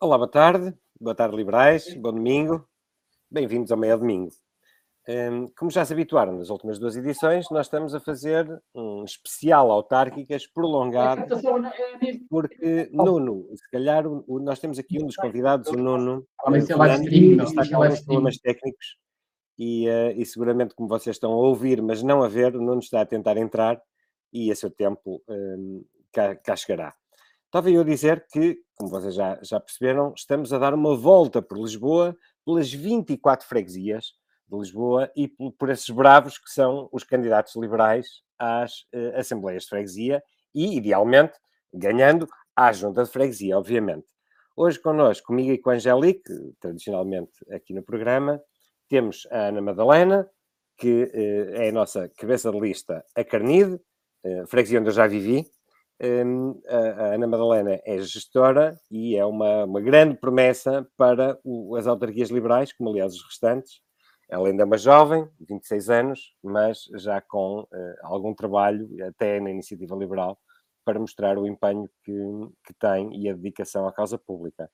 Olá, 0.00 0.16
boa 0.16 0.30
tarde. 0.30 0.72
Boa 1.00 1.12
tarde, 1.12 1.34
liberais. 1.34 1.92
Bom 1.94 2.12
domingo. 2.12 2.64
Bem-vindos 3.28 3.72
ao 3.72 3.76
Meio 3.76 3.98
Domingo. 3.98 4.30
Um, 5.08 5.48
como 5.58 5.72
já 5.72 5.84
se 5.84 5.92
habituaram 5.92 6.38
nas 6.38 6.50
últimas 6.50 6.78
duas 6.78 6.96
edições, 6.96 7.50
nós 7.50 7.66
estamos 7.66 7.96
a 7.96 7.98
fazer 7.98 8.46
um 8.72 9.02
especial 9.02 9.72
autárquicas 9.72 10.46
prolongado, 10.46 11.26
porque 12.30 12.88
Nuno, 12.92 13.48
se 13.56 13.68
calhar 13.72 14.06
o, 14.06 14.38
nós 14.38 14.60
temos 14.60 14.78
aqui 14.78 15.02
um 15.02 15.06
dos 15.06 15.16
convidados, 15.16 15.68
o 15.68 15.76
Nuno, 15.76 16.24
Fernando, 16.44 17.42
está 17.42 17.68
com 17.68 17.82
alguns 17.82 18.00
problemas 18.02 18.38
técnicos 18.38 18.96
e, 19.58 19.88
uh, 19.88 20.12
e, 20.16 20.24
seguramente 20.24 20.76
como 20.76 20.88
vocês 20.88 21.16
estão 21.16 21.32
a 21.32 21.36
ouvir, 21.36 21.82
mas 21.82 22.04
não 22.04 22.22
a 22.22 22.28
ver, 22.28 22.54
o 22.54 22.62
Nuno 22.62 22.78
está 22.78 23.00
a 23.00 23.06
tentar 23.06 23.36
entrar 23.36 23.82
e 24.32 24.52
a 24.52 24.54
seu 24.54 24.70
tempo 24.70 25.20
um, 25.28 25.84
cá, 26.12 26.36
cá 26.36 26.54
chegará. 26.54 26.94
Estava 27.48 27.70
eu 27.70 27.80
a 27.80 27.84
dizer 27.84 28.26
que, 28.30 28.58
como 28.74 28.90
vocês 28.90 29.14
já, 29.14 29.38
já 29.42 29.58
perceberam, 29.58 30.12
estamos 30.14 30.52
a 30.52 30.58
dar 30.58 30.74
uma 30.74 30.94
volta 30.94 31.40
por 31.40 31.56
Lisboa, 31.56 32.14
pelas 32.44 32.70
24 32.70 33.48
freguesias 33.48 34.12
de 34.46 34.58
Lisboa 34.58 35.10
e 35.16 35.28
por, 35.28 35.52
por 35.52 35.70
esses 35.70 35.88
bravos 35.88 36.36
que 36.36 36.50
são 36.50 36.90
os 36.92 37.04
candidatos 37.04 37.56
liberais 37.56 38.06
às 38.38 38.82
uh, 38.94 39.16
Assembleias 39.16 39.62
de 39.62 39.70
Freguesia 39.70 40.22
e, 40.54 40.76
idealmente, 40.76 41.38
ganhando 41.72 42.28
à 42.54 42.70
Junta 42.70 43.02
de 43.04 43.10
Freguesia, 43.10 43.56
obviamente. 43.56 44.06
Hoje 44.54 44.78
connosco, 44.78 45.28
comigo 45.28 45.50
e 45.50 45.56
com 45.56 45.70
a 45.70 45.74
Angélique, 45.74 46.30
tradicionalmente 46.60 47.32
aqui 47.50 47.72
no 47.72 47.82
programa, 47.82 48.42
temos 48.90 49.26
a 49.30 49.46
Ana 49.46 49.62
Madalena, 49.62 50.28
que 50.76 51.04
uh, 51.04 51.54
é 51.62 51.70
a 51.70 51.72
nossa 51.72 52.10
cabeça 52.10 52.52
de 52.52 52.60
lista 52.60 53.02
a 53.16 53.24
Carnide, 53.24 53.80
uh, 54.22 54.46
freguesia 54.46 54.80
onde 54.80 54.90
eu 54.90 54.94
já 54.94 55.06
vivi, 55.06 55.46
a, 56.00 57.14
Ana 57.14 57.26
Madalena 57.26 57.80
é 57.84 57.98
gestora 57.98 58.78
e 58.90 59.16
é 59.16 59.24
uma, 59.24 59.64
uma 59.64 59.80
grande 59.80 60.16
promessa 60.16 60.86
para 60.96 61.38
o, 61.44 61.74
as 61.76 61.86
autarquias 61.86 62.30
liberais, 62.30 62.72
como 62.72 62.90
aliás 62.90 63.14
os 63.14 63.24
restantes. 63.24 63.80
Ela 64.28 64.48
ainda 64.48 64.62
é 64.62 64.66
uma 64.66 64.76
jovem, 64.76 65.26
26 65.40 65.90
anos, 65.90 66.34
mas 66.42 66.84
já 66.96 67.20
com 67.20 67.60
uh, 67.60 67.66
algum 68.02 68.34
trabalho, 68.34 68.88
até 69.06 69.40
na 69.40 69.50
iniciativa 69.50 69.96
liberal, 69.96 70.38
para 70.84 71.00
mostrar 71.00 71.38
o 71.38 71.46
empenho 71.46 71.88
que, 72.04 72.12
que 72.64 72.74
tem 72.74 73.14
e 73.22 73.28
a 73.28 73.34
dedicação 73.34 73.86
à 73.86 73.92
causa 73.92 74.18
pública. 74.18 74.70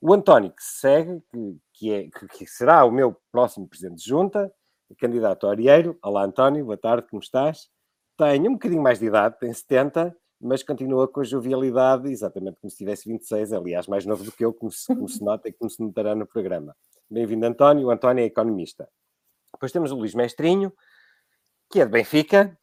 O 0.00 0.14
António, 0.14 0.50
que 0.50 0.62
segue, 0.62 1.20
que, 1.30 1.58
que, 1.74 1.92
é, 1.92 2.08
que 2.08 2.46
será 2.46 2.84
o 2.84 2.90
meu 2.90 3.16
próximo 3.30 3.68
presidente 3.68 4.02
de 4.02 4.08
junta, 4.08 4.50
candidato 4.98 5.46
a 5.46 5.50
Arieiro. 5.50 5.98
Olá, 6.02 6.24
António, 6.24 6.64
boa 6.64 6.78
tarde, 6.78 7.06
como 7.08 7.20
estás? 7.20 7.68
Tem 8.16 8.48
um 8.48 8.52
bocadinho 8.52 8.82
mais 8.82 8.98
de 8.98 9.06
idade, 9.06 9.38
tem 9.38 9.52
70, 9.52 10.16
mas 10.40 10.62
continua 10.62 11.08
com 11.08 11.20
a 11.20 11.24
jovialidade, 11.24 12.10
exatamente 12.10 12.58
como 12.60 12.70
se 12.70 12.76
tivesse 12.76 13.08
26, 13.08 13.52
aliás, 13.52 13.86
mais 13.86 14.06
novo 14.06 14.22
do 14.22 14.30
que 14.30 14.44
eu, 14.44 14.52
como 14.52 14.70
se, 14.70 14.86
como 14.86 15.08
se 15.08 15.22
nota 15.24 15.48
e 15.48 15.52
como 15.52 15.68
se 15.68 15.82
notará 15.82 16.14
no 16.14 16.26
programa. 16.26 16.76
Bem-vindo, 17.10 17.44
António. 17.46 17.88
O 17.88 17.90
António 17.90 18.22
é 18.22 18.26
economista. 18.26 18.88
Depois 19.52 19.72
temos 19.72 19.90
o 19.90 19.96
Luís 19.96 20.14
Mestrinho, 20.14 20.72
que 21.70 21.80
é 21.80 21.84
de 21.84 21.90
Benfica, 21.90 22.56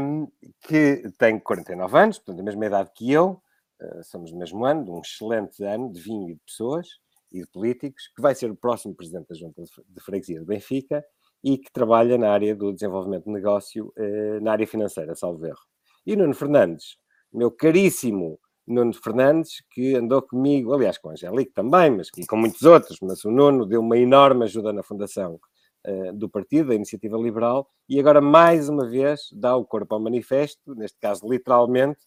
um, 0.00 0.28
que 0.62 1.02
tem 1.18 1.38
49 1.38 1.98
anos, 1.98 2.18
portanto, 2.18 2.40
a 2.40 2.44
mesma 2.44 2.66
idade 2.66 2.90
que 2.94 3.10
eu, 3.10 3.42
uh, 3.80 4.04
somos 4.04 4.30
do 4.30 4.38
mesmo 4.38 4.64
ano, 4.64 4.84
de 4.84 4.90
um 4.90 5.00
excelente 5.00 5.62
ano 5.64 5.92
de 5.92 6.00
vinho 6.00 6.30
e 6.30 6.34
de 6.34 6.40
pessoas 6.46 6.88
e 7.32 7.40
de 7.40 7.46
políticos, 7.48 8.08
que 8.14 8.22
vai 8.22 8.34
ser 8.34 8.50
o 8.50 8.56
próximo 8.56 8.94
presidente 8.94 9.28
da 9.28 9.34
Junta 9.34 9.62
de 9.62 10.00
Freguesia 10.00 10.38
de 10.38 10.46
Benfica 10.46 11.04
e 11.42 11.58
que 11.58 11.72
trabalha 11.72 12.16
na 12.16 12.30
área 12.30 12.54
do 12.54 12.72
desenvolvimento 12.72 13.24
de 13.24 13.32
negócio, 13.32 13.92
uh, 13.98 14.40
na 14.40 14.52
área 14.52 14.66
financeira, 14.66 15.14
salvo 15.14 15.44
erro. 15.44 15.73
E 16.06 16.14
Nuno 16.16 16.34
Fernandes, 16.34 16.98
meu 17.32 17.50
caríssimo 17.50 18.38
Nuno 18.66 18.92
Fernandes, 18.92 19.62
que 19.70 19.94
andou 19.94 20.20
comigo, 20.22 20.74
aliás, 20.74 20.98
com 20.98 21.08
a 21.08 21.12
Angélique 21.12 21.52
também, 21.52 21.90
mas 21.90 22.10
com 22.10 22.36
muitos 22.36 22.62
outros, 22.62 22.98
mas 23.00 23.24
o 23.24 23.30
Nuno 23.30 23.66
deu 23.66 23.80
uma 23.80 23.96
enorme 23.96 24.44
ajuda 24.44 24.72
na 24.72 24.82
fundação 24.82 25.40
uh, 25.86 26.12
do 26.12 26.28
partido, 26.28 26.68
da 26.68 26.74
Iniciativa 26.74 27.16
Liberal, 27.16 27.70
e 27.88 27.98
agora 27.98 28.20
mais 28.20 28.68
uma 28.68 28.86
vez 28.88 29.28
dá 29.32 29.56
o 29.56 29.64
corpo 29.64 29.94
ao 29.94 30.00
manifesto, 30.00 30.74
neste 30.74 30.98
caso 30.98 31.26
literalmente, 31.28 32.00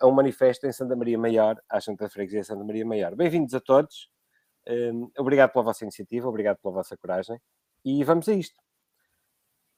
a 0.00 0.06
um 0.06 0.12
manifesto 0.12 0.66
em 0.66 0.72
Santa 0.72 0.96
Maria 0.96 1.18
Maior, 1.18 1.56
à 1.68 1.80
Santa 1.80 2.08
Freguesia 2.08 2.40
de 2.40 2.46
Santa 2.46 2.64
Maria 2.64 2.84
Maior. 2.84 3.14
Bem-vindos 3.14 3.54
a 3.54 3.60
todos, 3.60 4.08
uh, 4.68 5.12
obrigado 5.18 5.52
pela 5.52 5.64
vossa 5.64 5.84
iniciativa, 5.84 6.28
obrigado 6.28 6.58
pela 6.58 6.74
vossa 6.74 6.96
coragem, 6.96 7.40
e 7.84 8.02
vamos 8.02 8.28
a 8.28 8.32
isto. 8.32 8.63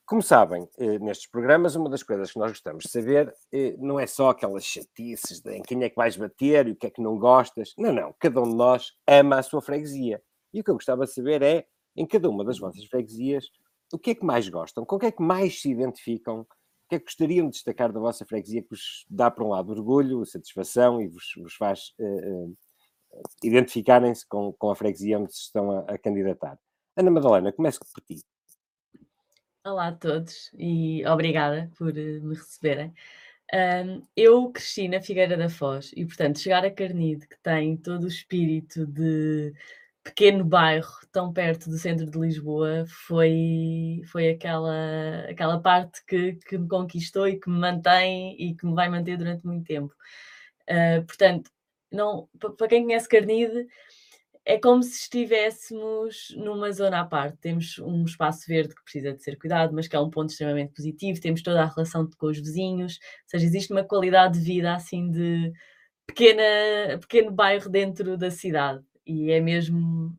Como 0.06 0.22
sabem, 0.22 0.68
eh, 0.78 1.00
nestes 1.00 1.28
programas, 1.28 1.74
uma 1.74 1.90
das 1.90 2.04
coisas 2.04 2.30
que 2.30 2.38
nós 2.38 2.52
gostamos 2.52 2.84
de 2.84 2.90
saber 2.90 3.34
eh, 3.52 3.74
não 3.76 3.98
é 3.98 4.06
só 4.06 4.30
aquelas 4.30 4.64
chatices 4.64 5.40
de 5.40 5.56
em 5.56 5.62
quem 5.62 5.82
é 5.82 5.90
que 5.90 5.96
vais 5.96 6.16
bater 6.16 6.68
e 6.68 6.70
o 6.70 6.76
que 6.76 6.86
é 6.86 6.90
que 6.90 7.02
não 7.02 7.18
gostas. 7.18 7.74
Não, 7.76 7.92
não. 7.92 8.14
Cada 8.20 8.40
um 8.40 8.48
de 8.48 8.54
nós 8.54 8.92
ama 9.04 9.40
a 9.40 9.42
sua 9.42 9.60
freguesia. 9.60 10.22
E 10.54 10.60
o 10.60 10.64
que 10.64 10.70
eu 10.70 10.74
gostava 10.74 11.06
de 11.06 11.12
saber 11.12 11.42
é, 11.42 11.66
em 11.96 12.06
cada 12.06 12.30
uma 12.30 12.44
das 12.44 12.56
vossas 12.56 12.84
freguesias, 12.84 13.50
o 13.92 13.98
que 13.98 14.10
é 14.10 14.14
que 14.14 14.24
mais 14.24 14.48
gostam? 14.48 14.84
Com 14.84 14.94
o 14.94 14.98
que 15.00 15.06
é 15.06 15.10
que 15.10 15.22
mais 15.22 15.60
se 15.60 15.70
identificam? 15.70 16.42
O 16.42 16.88
que 16.88 16.94
é 16.94 16.98
que 17.00 17.06
gostariam 17.06 17.46
de 17.46 17.54
destacar 17.54 17.92
da 17.92 17.98
vossa 17.98 18.24
freguesia 18.24 18.62
que 18.62 18.70
vos 18.70 19.04
dá, 19.10 19.28
por 19.28 19.42
um 19.44 19.48
lado, 19.48 19.72
orgulho, 19.72 20.24
satisfação 20.24 21.02
e 21.02 21.08
vos, 21.08 21.24
vos 21.36 21.54
faz 21.54 21.92
uh, 21.98 22.46
uh, 22.46 22.56
identificarem-se 23.42 24.24
com, 24.24 24.52
com 24.52 24.70
a 24.70 24.76
freguesia 24.76 25.18
onde 25.18 25.34
se 25.34 25.40
estão 25.40 25.68
a, 25.72 25.80
a 25.80 25.98
candidatar? 25.98 26.56
Ana 26.96 27.10
Madalena, 27.10 27.52
comece 27.52 27.80
por 27.80 28.04
ti. 28.04 28.20
Olá 29.66 29.88
a 29.88 29.92
todos 29.92 30.52
e 30.56 31.04
obrigada 31.06 31.68
por 31.76 31.88
uh, 31.88 32.22
me 32.22 32.36
receberem. 32.36 32.94
Um, 33.52 34.00
eu 34.16 34.52
cresci 34.52 34.86
na 34.86 35.00
Figueira 35.00 35.36
da 35.36 35.48
Foz 35.48 35.92
e, 35.96 36.06
portanto, 36.06 36.38
chegar 36.38 36.64
a 36.64 36.70
Carnide, 36.70 37.26
que 37.26 37.36
tem 37.42 37.76
todo 37.76 38.04
o 38.04 38.08
espírito 38.08 38.86
de 38.86 39.52
pequeno 40.04 40.44
bairro 40.44 40.88
tão 41.10 41.32
perto 41.32 41.68
do 41.68 41.76
centro 41.78 42.08
de 42.08 42.16
Lisboa, 42.16 42.84
foi, 42.86 44.02
foi 44.06 44.30
aquela, 44.30 45.26
aquela 45.28 45.60
parte 45.60 46.00
que, 46.06 46.34
que 46.34 46.56
me 46.56 46.68
conquistou 46.68 47.26
e 47.26 47.40
que 47.40 47.50
me 47.50 47.58
mantém 47.58 48.40
e 48.40 48.54
que 48.54 48.64
me 48.64 48.72
vai 48.72 48.88
manter 48.88 49.18
durante 49.18 49.44
muito 49.44 49.64
tempo. 49.64 49.92
Uh, 50.70 51.04
portanto, 51.04 51.50
não, 51.90 52.28
para 52.56 52.68
quem 52.68 52.84
conhece 52.84 53.08
Carnide, 53.08 53.66
é 54.46 54.58
como 54.58 54.80
se 54.80 54.92
estivéssemos 55.00 56.28
numa 56.36 56.70
zona 56.70 57.00
à 57.00 57.04
parte. 57.04 57.36
Temos 57.38 57.80
um 57.80 58.04
espaço 58.04 58.46
verde 58.46 58.76
que 58.76 58.82
precisa 58.84 59.12
de 59.12 59.20
ser 59.20 59.36
cuidado, 59.36 59.74
mas 59.74 59.88
que 59.88 59.96
é 59.96 60.00
um 60.00 60.08
ponto 60.08 60.30
extremamente 60.30 60.72
positivo. 60.72 61.20
Temos 61.20 61.42
toda 61.42 61.64
a 61.64 61.66
relação 61.66 62.08
com 62.16 62.26
os 62.28 62.38
vizinhos, 62.38 63.00
ou 63.02 63.28
seja, 63.28 63.44
existe 63.44 63.72
uma 63.72 63.82
qualidade 63.82 64.38
de 64.38 64.44
vida 64.44 64.72
assim 64.72 65.10
de 65.10 65.52
pequena, 66.06 66.42
pequeno 67.00 67.32
bairro 67.32 67.68
dentro 67.68 68.16
da 68.16 68.30
cidade. 68.30 68.84
E 69.04 69.32
é 69.32 69.40
mesmo, 69.40 70.16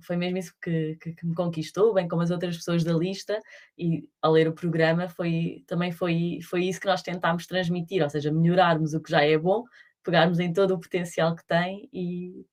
foi 0.00 0.16
mesmo 0.16 0.38
isso 0.38 0.52
que, 0.60 0.96
que, 1.00 1.12
que, 1.12 1.24
me 1.24 1.34
conquistou, 1.34 1.94
bem 1.94 2.08
como 2.08 2.22
as 2.22 2.32
outras 2.32 2.56
pessoas 2.56 2.82
da 2.82 2.92
lista, 2.92 3.40
e 3.78 4.08
ao 4.20 4.32
ler 4.32 4.48
o 4.48 4.52
programa 4.52 5.08
foi, 5.08 5.62
também 5.68 5.92
foi, 5.92 6.40
foi 6.42 6.64
isso 6.64 6.80
que 6.80 6.86
nós 6.88 7.02
tentámos 7.02 7.46
transmitir, 7.46 8.02
ou 8.02 8.10
seja, 8.10 8.32
melhorarmos 8.32 8.92
o 8.92 9.00
que 9.00 9.10
já 9.10 9.22
é 9.22 9.38
bom, 9.38 9.62
pegarmos 10.02 10.40
em 10.40 10.52
todo 10.52 10.74
o 10.74 10.80
potencial 10.80 11.36
que 11.36 11.46
tem 11.46 11.88
e 11.92 12.44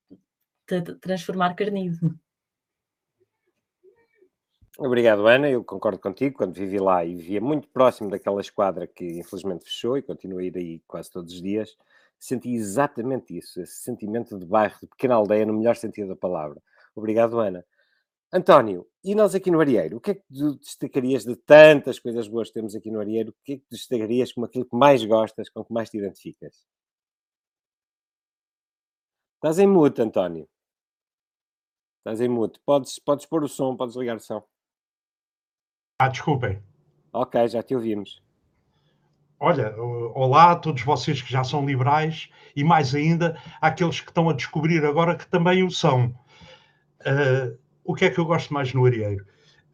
transformar 1.01 1.55
carnido. 1.55 2.15
Obrigado, 4.77 5.27
Ana. 5.27 5.49
Eu 5.49 5.63
concordo 5.63 5.99
contigo. 5.99 6.37
Quando 6.37 6.53
vivi 6.53 6.79
lá 6.79 7.03
e 7.03 7.13
vivia 7.13 7.41
muito 7.41 7.67
próximo 7.67 8.09
daquela 8.09 8.39
esquadra 8.39 8.87
que 8.87 9.19
infelizmente 9.19 9.65
fechou 9.65 9.97
e 9.97 10.01
continua 10.01 10.39
a 10.39 10.43
ir 10.43 10.57
aí 10.57 10.79
quase 10.87 11.11
todos 11.11 11.33
os 11.33 11.41
dias, 11.41 11.77
senti 12.17 12.53
exatamente 12.53 13.37
isso, 13.37 13.61
esse 13.61 13.81
sentimento 13.81 14.37
de 14.37 14.45
bairro, 14.45 14.77
de 14.81 14.87
pequena 14.87 15.15
aldeia, 15.15 15.45
no 15.45 15.53
melhor 15.53 15.75
sentido 15.75 16.09
da 16.09 16.15
palavra. 16.15 16.61
Obrigado, 16.95 17.39
Ana. 17.39 17.65
António, 18.31 18.87
e 19.03 19.15
nós 19.15 19.33
aqui 19.33 19.49
no 19.49 19.59
Arieiro, 19.59 19.97
o 19.97 19.99
que 19.99 20.11
é 20.11 20.13
que 20.15 20.23
tu 20.31 20.55
destacarias 20.55 21.25
de 21.25 21.35
tantas 21.35 21.97
coisas 21.97 22.27
boas 22.27 22.49
que 22.49 22.53
temos 22.53 22.75
aqui 22.75 22.91
no 22.91 22.99
Arieiro? 22.99 23.31
O 23.31 23.35
que 23.43 23.53
é 23.53 23.57
que 23.57 23.65
destacarias 23.71 24.31
como 24.31 24.45
aquilo 24.45 24.65
que 24.65 24.75
mais 24.75 25.03
gostas, 25.03 25.49
com 25.49 25.65
que 25.65 25.73
mais 25.73 25.89
te 25.89 25.97
identificas? 25.97 26.67
Estás 29.35 29.57
em 29.57 29.67
mute, 29.67 30.01
António. 30.01 30.47
Estás 31.99 32.21
em 32.21 32.29
mute. 32.29 32.59
Podes, 32.65 32.97
podes 32.99 33.25
pôr 33.25 33.43
o 33.43 33.47
som, 33.47 33.75
podes 33.75 33.95
ligar 33.95 34.17
o 34.17 34.19
som. 34.19 34.41
Ah, 35.99 36.07
desculpem. 36.07 36.61
Ok, 37.11 37.47
já 37.49 37.61
te 37.61 37.75
ouvimos. 37.75 38.21
Olha, 39.39 39.73
olá 39.77 40.51
a 40.51 40.55
todos 40.55 40.81
vocês 40.81 41.21
que 41.21 41.31
já 41.31 41.43
são 41.43 41.65
liberais 41.65 42.29
e 42.55 42.63
mais 42.63 42.93
ainda 42.93 43.37
àqueles 43.61 44.01
que 44.01 44.09
estão 44.09 44.29
a 44.29 44.33
descobrir 44.33 44.83
agora 44.85 45.15
que 45.15 45.27
também 45.27 45.63
o 45.63 45.71
são. 45.71 46.07
Uh, 47.01 47.57
o 47.83 47.95
que 47.95 48.05
é 48.05 48.09
que 48.09 48.19
eu 48.19 48.25
gosto 48.25 48.53
mais 48.53 48.73
no 48.73 48.85
Arieiro? 48.85 49.25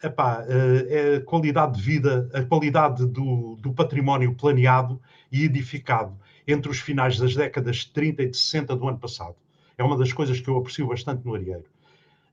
Epá, 0.03 0.43
uh, 0.43 0.87
é 0.87 1.15
a 1.15 1.21
qualidade 1.21 1.77
de 1.77 1.81
vida, 1.81 2.29
a 2.33 2.43
qualidade 2.43 3.07
do, 3.07 3.55
do 3.55 3.73
património 3.73 4.35
planeado 4.35 5.01
e 5.31 5.43
edificado 5.43 6.15
entre 6.47 6.69
os 6.69 6.79
finais 6.79 7.17
das 7.17 7.35
décadas 7.35 7.77
de 7.77 7.91
30 7.91 8.23
e 8.23 8.29
de 8.29 8.37
60 8.37 8.75
do 8.75 8.87
ano 8.87 8.99
passado. 8.99 9.35
É 9.77 9.83
uma 9.83 9.97
das 9.97 10.13
coisas 10.13 10.39
que 10.39 10.47
eu 10.47 10.57
aprecio 10.57 10.87
bastante 10.87 11.25
no 11.25 11.33
Arieiro. 11.33 11.65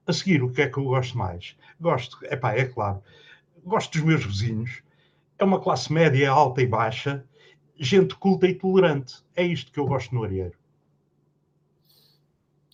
A 0.06 0.12
seguir, 0.12 0.43
o 0.43 0.50
que 0.50 0.62
é 0.62 0.69
que 0.69 0.78
eu 0.78 0.84
gosto 0.84 1.16
mais? 1.16 1.56
Gosto, 1.81 2.19
epá, 2.25 2.54
é 2.54 2.64
claro, 2.64 3.02
gosto 3.64 3.93
dos 3.93 4.02
meus 4.02 4.25
vizinhos. 4.25 4.82
É 5.38 5.44
uma 5.44 5.60
classe 5.60 5.93
média 5.93 6.31
alta 6.31 6.60
e 6.60 6.66
baixa, 6.66 7.25
gente 7.76 8.14
culta 8.16 8.46
e 8.46 8.54
tolerante. 8.54 9.22
É 9.34 9.44
isto 9.44 9.72
que 9.72 9.78
eu 9.78 9.87
gosto 9.87 10.14
no 10.14 10.25
Arieiro. 10.25 10.56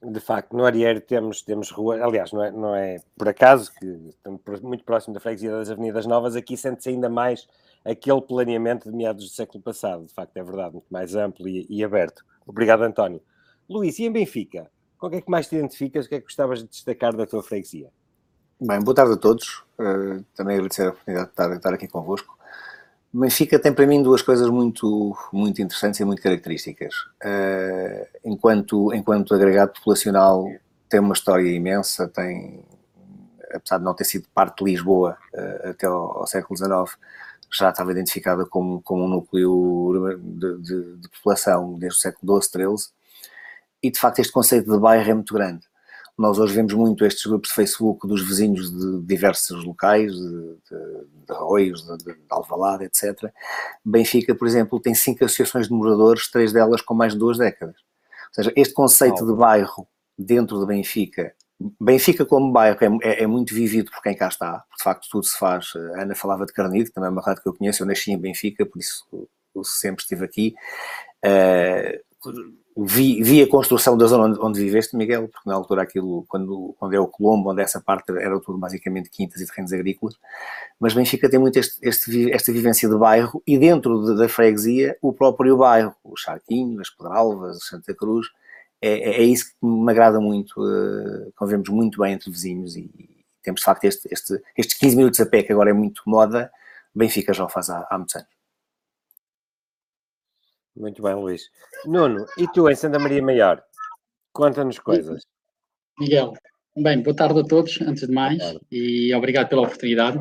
De 0.02 0.20
facto, 0.20 0.56
no 0.56 0.64
Arieiro 0.64 1.00
temos, 1.00 1.42
temos 1.42 1.70
rua, 1.70 2.02
aliás, 2.02 2.32
não 2.32 2.42
é, 2.42 2.50
não 2.52 2.74
é 2.74 3.00
por 3.16 3.28
acaso 3.28 3.72
que 3.74 3.86
estamos 4.08 4.60
muito 4.60 4.84
próximo 4.84 5.12
da 5.12 5.18
freguesia 5.18 5.50
das 5.50 5.70
Avenidas 5.70 6.06
Novas, 6.06 6.36
aqui 6.36 6.56
sente-se 6.56 6.90
ainda 6.90 7.08
mais 7.08 7.48
aquele 7.84 8.22
planeamento 8.22 8.88
de 8.88 8.96
meados 8.96 9.24
do 9.24 9.30
século 9.30 9.62
passado, 9.62 10.06
de 10.06 10.14
facto 10.14 10.36
é 10.36 10.42
verdade, 10.42 10.74
muito 10.74 10.86
mais 10.88 11.16
amplo 11.16 11.48
e, 11.48 11.66
e 11.68 11.82
aberto. 11.82 12.24
Obrigado, 12.46 12.82
António. 12.82 13.20
Luís, 13.68 13.98
e 13.98 14.04
em 14.04 14.12
Benfica? 14.12 14.70
Que 14.98 15.16
é 15.16 15.20
que 15.20 15.30
mais 15.30 15.46
te 15.46 15.56
identificas? 15.56 16.06
O 16.06 16.08
que 16.08 16.16
é 16.16 16.18
que 16.18 16.24
gostavas 16.24 16.58
de 16.58 16.66
destacar 16.66 17.14
da 17.14 17.24
tua 17.24 17.42
freguesia? 17.42 17.88
Bem, 18.60 18.80
boa 18.80 18.94
tarde 18.94 19.12
a 19.12 19.16
todos. 19.16 19.62
Uh, 19.78 20.24
também 20.34 20.56
agradecer 20.56 20.86
a 20.86 20.90
oportunidade 20.90 21.30
de 21.30 21.56
estar 21.56 21.72
aqui 21.72 21.86
convosco. 21.86 22.36
Benfica 23.12 23.58
tem 23.58 23.72
para 23.72 23.86
mim 23.86 24.02
duas 24.02 24.20
coisas 24.20 24.50
muito, 24.50 25.16
muito 25.32 25.62
interessantes 25.62 26.00
e 26.00 26.04
muito 26.04 26.20
características. 26.20 26.94
Uh, 27.24 28.06
enquanto, 28.24 28.92
enquanto 28.92 29.34
agregado 29.34 29.72
populacional, 29.72 30.50
tem 30.88 30.98
uma 30.98 31.14
história 31.14 31.48
imensa, 31.48 32.08
tem, 32.08 32.64
apesar 33.54 33.78
de 33.78 33.84
não 33.84 33.94
ter 33.94 34.04
sido 34.04 34.26
parte 34.34 34.64
de 34.64 34.72
Lisboa 34.72 35.16
uh, 35.32 35.68
até 35.70 35.86
ao, 35.86 36.18
ao, 36.18 36.26
século 36.26 36.56
XIX, 36.56 36.98
já 37.50 37.70
estava 37.70 37.92
identificada 37.92 38.44
como, 38.44 38.82
como 38.82 39.04
um 39.04 39.08
núcleo 39.08 40.18
de, 40.18 40.58
de, 40.58 40.96
de 40.96 41.08
população 41.08 41.78
desde 41.78 41.98
o 41.98 42.00
século 42.00 42.42
XII, 42.42 42.50
XIII, 42.64 42.98
e 43.82 43.90
de 43.90 43.98
facto 43.98 44.18
este 44.18 44.32
conceito 44.32 44.70
de 44.70 44.78
bairro 44.78 45.10
é 45.10 45.14
muito 45.14 45.34
grande. 45.34 45.66
Nós 46.16 46.36
hoje 46.38 46.52
vemos 46.52 46.74
muito 46.74 47.04
estes 47.04 47.24
grupos 47.26 47.50
de 47.50 47.54
Facebook 47.54 48.06
dos 48.08 48.26
vizinhos 48.26 48.70
de 48.72 49.00
diversos 49.06 49.64
locais, 49.64 50.12
de, 50.12 50.18
de, 50.18 51.26
de 51.26 51.32
Arroios, 51.32 51.86
de, 51.86 51.96
de 51.98 52.16
Alvalade, 52.28 52.84
etc. 52.84 53.32
Benfica, 53.84 54.34
por 54.34 54.48
exemplo, 54.48 54.80
tem 54.80 54.94
cinco 54.94 55.24
associações 55.24 55.68
de 55.68 55.72
moradores, 55.72 56.28
três 56.28 56.52
delas 56.52 56.82
com 56.82 56.92
mais 56.92 57.12
de 57.12 57.20
duas 57.20 57.38
décadas. 57.38 57.76
Ou 57.76 58.34
seja, 58.34 58.52
este 58.56 58.74
conceito 58.74 59.24
de 59.24 59.32
bairro 59.32 59.86
dentro 60.18 60.58
de 60.58 60.66
Benfica, 60.66 61.32
Benfica 61.80 62.24
como 62.24 62.52
bairro 62.52 62.78
é, 62.80 63.08
é, 63.08 63.22
é, 63.24 63.26
muito 63.26 63.52
vivido 63.52 63.90
por 63.90 64.00
quem 64.00 64.14
cá 64.14 64.28
está, 64.28 64.64
de 64.76 64.82
facto 64.82 65.08
tudo 65.10 65.24
se 65.24 65.36
faz. 65.36 65.72
A 65.94 66.02
Ana 66.02 66.14
falava 66.14 66.46
de 66.46 66.52
Carnide, 66.52 66.86
que 66.86 66.92
também 66.92 67.08
é 67.08 67.10
uma 67.10 67.22
rádio 67.22 67.42
que 67.42 67.48
eu 67.48 67.54
conheço, 67.54 67.82
eu 67.82 67.86
nasci 67.86 68.12
em 68.12 68.18
Benfica, 68.18 68.64
por 68.64 68.78
isso 68.78 69.04
eu 69.54 69.64
sempre 69.64 70.02
estive 70.02 70.24
aqui. 70.24 70.54
Uh, 71.24 71.98
vi, 72.84 73.22
vi, 73.22 73.42
a 73.42 73.48
construção 73.48 73.96
da 73.96 74.06
zona 74.06 74.24
onde, 74.24 74.38
onde, 74.40 74.60
viveste, 74.60 74.96
Miguel, 74.96 75.28
porque 75.28 75.48
na 75.48 75.54
altura 75.54 75.82
aquilo, 75.82 76.24
quando, 76.28 76.74
quando 76.78 76.94
é 76.94 77.00
o 77.00 77.08
Colombo, 77.08 77.50
onde 77.50 77.60
essa 77.60 77.80
parte 77.80 78.12
era 78.12 78.38
tudo 78.38 78.56
basicamente 78.56 79.10
quintas 79.10 79.40
e 79.40 79.46
terrenos 79.46 79.72
agrícolas, 79.72 80.16
mas 80.78 80.94
Benfica 80.94 81.28
tem 81.28 81.40
muito 81.40 81.58
este, 81.58 81.76
este, 81.82 82.30
esta 82.30 82.52
vivência 82.52 82.88
de 82.88 82.96
bairro 82.96 83.42
e 83.44 83.58
dentro 83.58 84.04
de, 84.04 84.16
da 84.16 84.28
freguesia 84.28 84.96
o 85.02 85.12
próprio 85.12 85.56
bairro, 85.56 85.94
o 86.04 86.16
Charquinho, 86.16 86.80
as 86.80 86.88
Pedralvas, 86.88 87.64
Santa 87.66 87.92
Cruz, 87.94 88.28
é, 88.80 88.90
é, 88.90 89.22
é 89.22 89.24
isso 89.24 89.46
que 89.46 89.66
me 89.66 89.90
agrada 89.90 90.20
muito, 90.20 90.54
uh, 90.60 91.32
convivemos 91.34 91.68
muito 91.70 92.00
bem 92.00 92.12
entre 92.12 92.30
vizinhos 92.30 92.76
e, 92.76 92.82
e 92.96 93.24
temos 93.42 93.60
de 93.60 93.64
facto 93.64 93.84
este, 93.84 94.08
este, 94.12 94.40
estes 94.56 94.78
15 94.78 94.96
minutos 94.96 95.20
a 95.20 95.26
pé 95.26 95.42
que 95.42 95.52
agora 95.52 95.70
é 95.70 95.72
muito 95.72 96.02
moda, 96.06 96.48
Benfica 96.94 97.34
já 97.34 97.44
o 97.44 97.48
faz 97.48 97.70
há, 97.70 97.86
há 97.90 97.98
muitos 97.98 98.14
anos. 98.14 98.37
Muito 100.78 101.02
bem, 101.02 101.14
Luís. 101.14 101.50
Nuno, 101.84 102.24
e 102.38 102.46
tu 102.52 102.70
em 102.70 102.74
Santa 102.74 103.00
Maria 103.00 103.20
Maior? 103.20 103.60
Conta-nos 104.32 104.78
coisas. 104.78 105.24
Miguel, 105.98 106.34
bem, 106.76 107.02
boa 107.02 107.16
tarde 107.16 107.40
a 107.40 107.42
todos, 107.42 107.80
antes 107.80 108.06
de 108.06 108.14
mais, 108.14 108.38
e 108.70 109.12
obrigado 109.12 109.48
pela 109.48 109.62
oportunidade. 109.62 110.18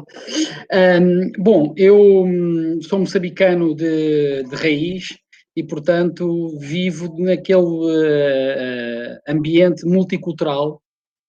Um, 0.73 1.31
bom, 1.37 1.75
eu 1.77 2.23
hum, 2.23 2.79
sou 2.81 2.97
moçambicano 2.97 3.75
de, 3.75 4.43
de 4.43 4.55
raiz 4.55 5.15
e, 5.55 5.63
portanto, 5.63 6.57
vivo 6.57 7.15
naquele 7.19 7.61
uh, 7.61 9.19
ambiente 9.27 9.85
multicultural 9.85 10.81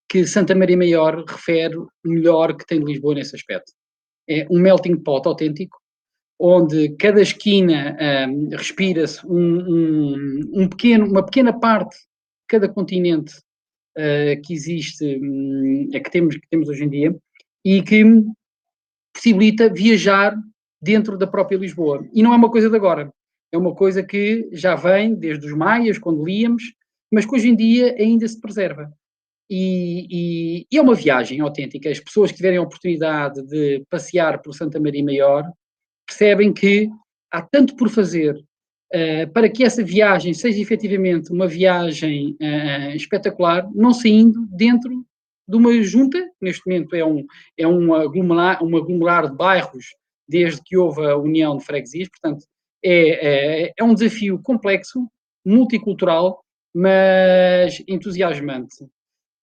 que 0.08 0.26
Santa 0.26 0.54
Maria 0.54 0.78
Maior 0.78 1.22
refere 1.26 1.76
melhor 2.02 2.56
que 2.56 2.66
tem 2.66 2.80
de 2.80 2.86
Lisboa 2.86 3.14
nesse 3.14 3.36
aspecto. 3.36 3.72
É 4.26 4.46
um 4.50 4.58
melting 4.58 4.96
pot 4.96 5.26
autêntico, 5.28 5.76
onde 6.38 6.90
cada 6.90 7.20
esquina 7.20 7.96
um, 8.28 8.48
respira-se 8.50 9.26
um, 9.26 10.42
um, 10.54 10.68
pequeno, 10.68 11.06
uma 11.06 11.24
pequena 11.24 11.52
parte 11.52 11.96
de 11.96 12.46
cada 12.48 12.68
continente 12.68 13.34
uh, 13.96 14.40
que 14.44 14.54
existe, 14.54 15.20
é 15.92 16.00
que, 16.00 16.10
temos, 16.10 16.36
que 16.36 16.48
temos 16.48 16.68
hoje 16.68 16.84
em 16.84 16.88
dia, 16.88 17.16
e 17.64 17.82
que 17.82 18.04
possibilita 19.12 19.68
viajar 19.68 20.36
dentro 20.80 21.18
da 21.18 21.26
própria 21.26 21.56
Lisboa. 21.56 22.06
E 22.12 22.22
não 22.22 22.32
é 22.32 22.36
uma 22.36 22.50
coisa 22.50 22.70
de 22.70 22.76
agora, 22.76 23.12
é 23.52 23.58
uma 23.58 23.74
coisa 23.74 24.02
que 24.02 24.48
já 24.52 24.76
vem 24.76 25.14
desde 25.14 25.46
os 25.46 25.52
maias, 25.52 25.98
quando 25.98 26.24
líamos, 26.24 26.62
mas 27.10 27.26
que 27.26 27.34
hoje 27.34 27.48
em 27.48 27.56
dia 27.56 27.96
ainda 27.98 28.28
se 28.28 28.40
preserva. 28.40 28.92
E, 29.50 30.06
e, 30.10 30.66
e, 30.70 30.76
é 30.76 30.82
uma 30.82 30.94
viagem 30.94 31.40
autêntica. 31.40 31.88
As 31.88 31.98
pessoas 31.98 32.30
que 32.30 32.36
tiverem 32.36 32.58
a 32.58 32.62
oportunidade 32.62 33.42
de 33.46 33.82
passear 33.88 34.42
por 34.42 34.54
Santa 34.54 34.78
Maria 34.78 35.02
Maior 35.02 35.50
percebem 36.08 36.52
que 36.52 36.90
há 37.30 37.42
tanto 37.42 37.76
por 37.76 37.90
fazer 37.90 38.34
uh, 38.34 39.32
para 39.32 39.48
que 39.48 39.62
essa 39.62 39.84
viagem 39.84 40.32
seja 40.32 40.60
efetivamente 40.60 41.30
uma 41.30 41.46
viagem 41.46 42.36
uh, 42.40 42.96
espetacular, 42.96 43.68
não 43.74 43.92
saindo 43.92 44.46
dentro 44.50 45.04
de 45.46 45.56
uma 45.56 45.82
junta, 45.82 46.30
neste 46.40 46.66
momento 46.66 46.96
é 46.96 47.04
um, 47.04 47.26
é 47.56 47.66
um, 47.66 47.94
aglomerar, 47.94 48.62
um 48.64 48.76
aglomerar 48.76 49.30
de 49.30 49.36
bairros 49.36 49.94
desde 50.26 50.62
que 50.62 50.76
houve 50.76 51.04
a 51.06 51.16
união 51.16 51.56
de 51.56 51.64
freguesias, 51.64 52.08
portanto 52.08 52.44
é, 52.84 53.66
é, 53.66 53.72
é 53.76 53.84
um 53.84 53.94
desafio 53.94 54.40
complexo, 54.42 55.06
multicultural, 55.44 56.42
mas 56.74 57.82
entusiasmante. 57.88 58.86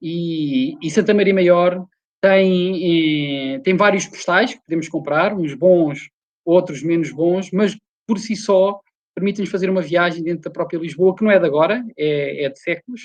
E, 0.02 0.78
e 0.82 0.92
Santa 0.92 1.14
Maria 1.14 1.34
Maior 1.34 1.86
tem, 2.22 3.56
eh, 3.56 3.60
tem 3.60 3.76
vários 3.76 4.06
postais 4.06 4.54
que 4.54 4.62
podemos 4.62 4.88
comprar, 4.90 5.34
uns 5.34 5.54
bons 5.54 6.10
outros 6.46 6.84
menos 6.84 7.12
bons, 7.12 7.52
mas 7.52 7.76
por 8.08 8.20
si 8.20 8.36
só 8.36 8.80
permitem-nos 9.16 9.52
fazer 9.52 9.70
uma 9.70 9.82
viagem 9.82 10.24
dentro 10.24 10.44
da 10.44 10.52
própria 10.52 10.78
Lisboa, 10.78 11.16
que 11.16 11.24
não 11.24 11.32
é 11.32 11.40
de 11.40 11.46
agora, 11.46 11.84
é, 11.98 12.44
é 12.44 12.50
de 12.50 12.60
séculos, 12.60 13.02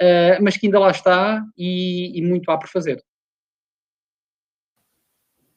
uh, 0.00 0.42
mas 0.42 0.56
que 0.56 0.66
ainda 0.66 0.78
lá 0.78 0.90
está 0.90 1.44
e, 1.56 2.18
e, 2.18 2.22
muito 2.22 2.50
há 2.50 2.58
por 2.58 2.68
fazer. 2.68 3.02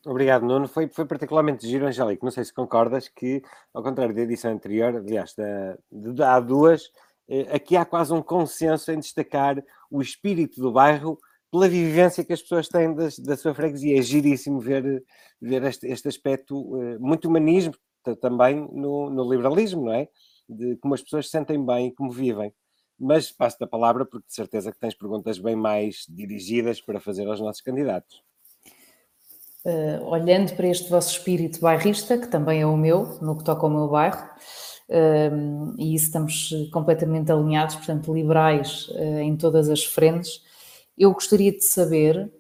Obrigado, 0.06 0.46
Nuno. 0.46 0.68
Foi, 0.68 0.88
foi 0.88 1.06
particularmente 1.06 1.68
giro, 1.68 1.88
Angélico. 1.88 2.24
Não 2.24 2.32
sei 2.32 2.44
se 2.44 2.54
concordas 2.54 3.08
que, 3.08 3.42
ao 3.74 3.82
contrário 3.82 4.14
da 4.14 4.22
edição 4.22 4.52
anterior, 4.52 4.98
aliás, 4.98 5.34
da, 5.34 5.78
de, 5.92 6.22
há 6.22 6.40
duas, 6.40 6.92
eh, 7.28 7.56
aqui 7.56 7.76
há 7.76 7.84
quase 7.84 8.14
um 8.14 8.22
consenso 8.22 8.92
em 8.92 9.00
destacar 9.00 9.64
o 9.90 10.02
espírito 10.02 10.62
do 10.62 10.72
bairro 10.72 11.18
pela 11.52 11.70
vivência 11.70 12.24
que 12.24 12.34
as 12.34 12.42
pessoas 12.42 12.68
têm 12.68 12.94
das, 12.94 13.18
da 13.20 13.38
sua 13.38 13.54
freguesia. 13.54 13.98
É 13.98 14.02
giríssimo 14.02 14.60
ver, 14.60 15.04
ver 15.42 15.64
este, 15.64 15.88
este 15.88 16.08
aspecto, 16.08 16.58
uh, 16.58 17.00
muito 17.00 17.28
humanismo 17.28 17.74
também 18.22 18.68
no, 18.72 19.10
no, 19.10 19.32
liberalismo, 19.32 19.86
não 19.86 19.94
é? 19.94 20.08
De 20.48 20.76
como 20.78 20.94
as 20.94 21.02
pessoas 21.02 21.26
se 21.26 21.32
sentem 21.32 21.64
bem 21.66 21.88
e 21.88 21.92
como 21.92 22.12
vivem. 22.12 22.54
Mas 23.00 23.32
passo-te 23.32 23.64
a 23.64 23.68
palavra 23.68 24.06
porque 24.06 24.28
de 24.28 24.36
certeza 24.36 24.72
que 24.72 24.80
tens 24.80 24.94
perguntas 24.94 25.40
bem 25.40 25.56
mais 25.56 26.06
dirigidas 26.08 26.80
para 26.80 27.00
fazer 27.00 27.28
aos 27.28 27.40
nossos 27.40 27.62
candidatos. 27.62 28.22
Uh, 29.66 30.06
olhando 30.06 30.56
para 30.56 30.68
este 30.68 30.90
vosso 30.92 31.18
espírito 31.18 31.60
bairrista, 31.60 32.20
que 32.20 32.28
também 32.28 32.62
é 32.62 32.68
o 32.68 32.78
meu, 32.78 33.18
no 33.20 33.36
que 33.36 33.44
toca 33.44 33.66
ao 33.66 33.70
meu 33.72 33.88
bairro, 33.88 34.24
uh, 34.90 35.74
e 35.80 35.96
isso 35.96 36.06
estamos 36.06 36.52
completamente 36.72 37.32
alinhados, 37.32 37.76
portanto, 37.76 38.14
liberais 38.14 38.88
uh, 38.90 39.20
em 39.20 39.36
todas 39.36 39.68
as 39.68 39.84
frentes, 39.84 40.44
eu 40.98 41.12
gostaria 41.14 41.52
de 41.52 41.64
saber, 41.64 42.32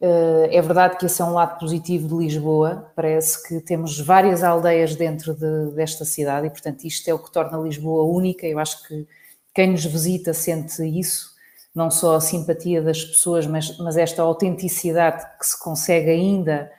eh, 0.00 0.48
é 0.50 0.60
verdade 0.60 0.96
que 0.98 1.06
esse 1.06 1.22
é 1.22 1.24
um 1.24 1.32
lado 1.32 1.58
positivo 1.60 2.08
de 2.08 2.14
Lisboa, 2.24 2.90
parece 2.96 3.46
que 3.46 3.60
temos 3.60 4.00
várias 4.00 4.42
aldeias 4.42 4.96
dentro 4.96 5.32
de, 5.32 5.70
desta 5.74 6.04
cidade 6.04 6.48
e, 6.48 6.50
portanto, 6.50 6.84
isto 6.84 7.08
é 7.08 7.14
o 7.14 7.18
que 7.20 7.32
torna 7.32 7.58
Lisboa 7.58 8.02
única. 8.04 8.46
Eu 8.46 8.58
acho 8.58 8.82
que 8.86 9.06
quem 9.54 9.70
nos 9.70 9.84
visita 9.84 10.34
sente 10.34 10.82
isso, 10.82 11.32
não 11.74 11.90
só 11.90 12.16
a 12.16 12.20
simpatia 12.20 12.82
das 12.82 13.04
pessoas, 13.04 13.46
mas, 13.46 13.78
mas 13.78 13.96
esta 13.96 14.22
autenticidade 14.22 15.24
que 15.38 15.46
se 15.46 15.58
consegue 15.62 16.10
ainda 16.10 16.70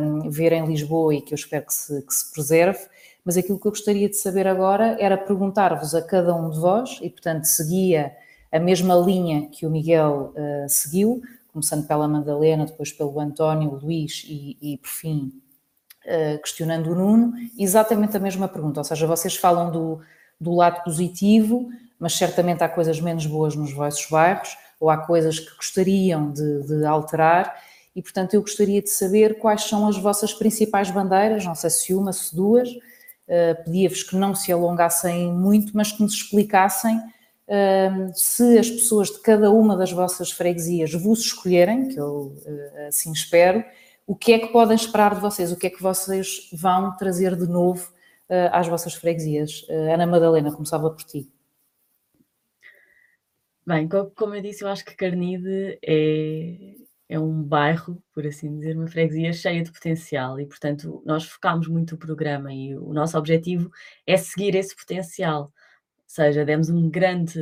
um, 0.00 0.30
ver 0.30 0.52
em 0.52 0.64
Lisboa 0.66 1.14
e 1.14 1.20
que 1.20 1.34
eu 1.34 1.36
espero 1.36 1.66
que 1.66 1.74
se, 1.74 2.02
que 2.02 2.14
se 2.14 2.32
preserve. 2.32 2.78
Mas 3.24 3.36
aquilo 3.36 3.58
que 3.58 3.66
eu 3.66 3.72
gostaria 3.72 4.08
de 4.08 4.16
saber 4.16 4.46
agora 4.46 4.96
era 5.00 5.18
perguntar-vos 5.18 5.94
a 5.94 6.02
cada 6.02 6.34
um 6.34 6.48
de 6.50 6.58
vós, 6.58 6.98
e 7.02 7.10
portanto 7.10 7.44
seguia 7.44 8.16
a 8.50 8.58
mesma 8.58 8.94
linha 8.94 9.48
que 9.48 9.66
o 9.66 9.70
Miguel 9.70 10.32
uh, 10.34 10.68
seguiu, 10.68 11.22
começando 11.52 11.86
pela 11.86 12.06
Madalena, 12.06 12.66
depois 12.66 12.92
pelo 12.92 13.18
António, 13.18 13.78
Luís 13.82 14.24
e, 14.28 14.56
e 14.60 14.78
por 14.78 14.88
fim, 14.88 15.32
uh, 16.04 16.40
questionando 16.42 16.90
o 16.90 16.94
Nuno, 16.94 17.32
exatamente 17.58 18.16
a 18.16 18.20
mesma 18.20 18.46
pergunta. 18.48 18.80
Ou 18.80 18.84
seja, 18.84 19.06
vocês 19.06 19.36
falam 19.36 19.70
do, 19.70 20.00
do 20.40 20.54
lado 20.54 20.84
positivo, 20.84 21.68
mas 21.98 22.14
certamente 22.14 22.62
há 22.62 22.68
coisas 22.68 23.00
menos 23.00 23.26
boas 23.26 23.56
nos 23.56 23.72
vossos 23.72 24.06
bairros, 24.10 24.56
ou 24.78 24.90
há 24.90 24.98
coisas 24.98 25.40
que 25.40 25.56
gostariam 25.56 26.30
de, 26.30 26.62
de 26.64 26.84
alterar, 26.84 27.56
e 27.94 28.02
portanto 28.02 28.34
eu 28.34 28.42
gostaria 28.42 28.82
de 28.82 28.90
saber 28.90 29.38
quais 29.38 29.62
são 29.62 29.88
as 29.88 29.96
vossas 29.96 30.34
principais 30.34 30.90
bandeiras, 30.90 31.46
não 31.46 31.54
sei 31.54 31.70
se 31.70 31.94
uma, 31.94 32.12
se 32.12 32.36
duas. 32.36 32.68
Uh, 32.70 33.64
Pedia-vos 33.64 34.02
que 34.02 34.14
não 34.14 34.34
se 34.34 34.52
alongassem 34.52 35.32
muito, 35.32 35.72
mas 35.74 35.90
que 35.90 36.02
nos 36.02 36.12
explicassem 36.12 37.00
se 38.14 38.58
as 38.58 38.68
pessoas 38.68 39.08
de 39.08 39.20
cada 39.20 39.50
uma 39.50 39.76
das 39.76 39.92
vossas 39.92 40.30
freguesias 40.30 40.92
vos 40.92 41.20
escolherem, 41.20 41.88
que 41.88 41.98
eu 41.98 42.34
assim 42.88 43.12
espero, 43.12 43.64
o 44.06 44.14
que 44.14 44.32
é 44.32 44.38
que 44.38 44.48
podem 44.48 44.76
esperar 44.76 45.14
de 45.14 45.20
vocês? 45.20 45.52
O 45.52 45.56
que 45.56 45.66
é 45.66 45.70
que 45.70 45.82
vocês 45.82 46.48
vão 46.52 46.96
trazer 46.96 47.36
de 47.36 47.46
novo 47.46 47.92
às 48.52 48.66
vossas 48.68 48.94
freguesias? 48.94 49.66
Ana 49.68 50.06
Madalena, 50.06 50.52
começava 50.52 50.90
por 50.90 51.04
ti. 51.04 51.30
Bem, 53.66 53.88
como 53.88 54.34
eu 54.34 54.40
disse, 54.40 54.62
eu 54.62 54.68
acho 54.68 54.84
que 54.84 54.94
Carnide 54.94 55.76
é, 55.84 56.76
é 57.08 57.18
um 57.18 57.42
bairro, 57.42 58.00
por 58.14 58.24
assim 58.24 58.56
dizer, 58.60 58.76
uma 58.76 58.86
freguesia 58.86 59.32
cheia 59.32 59.60
de 59.60 59.72
potencial 59.72 60.38
e, 60.38 60.46
portanto, 60.46 61.02
nós 61.04 61.24
focámos 61.24 61.66
muito 61.66 61.96
o 61.96 61.98
programa 61.98 62.52
e 62.52 62.76
o 62.76 62.92
nosso 62.92 63.18
objetivo 63.18 63.68
é 64.06 64.16
seguir 64.16 64.54
esse 64.54 64.74
potencial. 64.76 65.52
Seja, 66.06 66.44
demos 66.44 66.70
um 66.70 66.88
grande, 66.88 67.38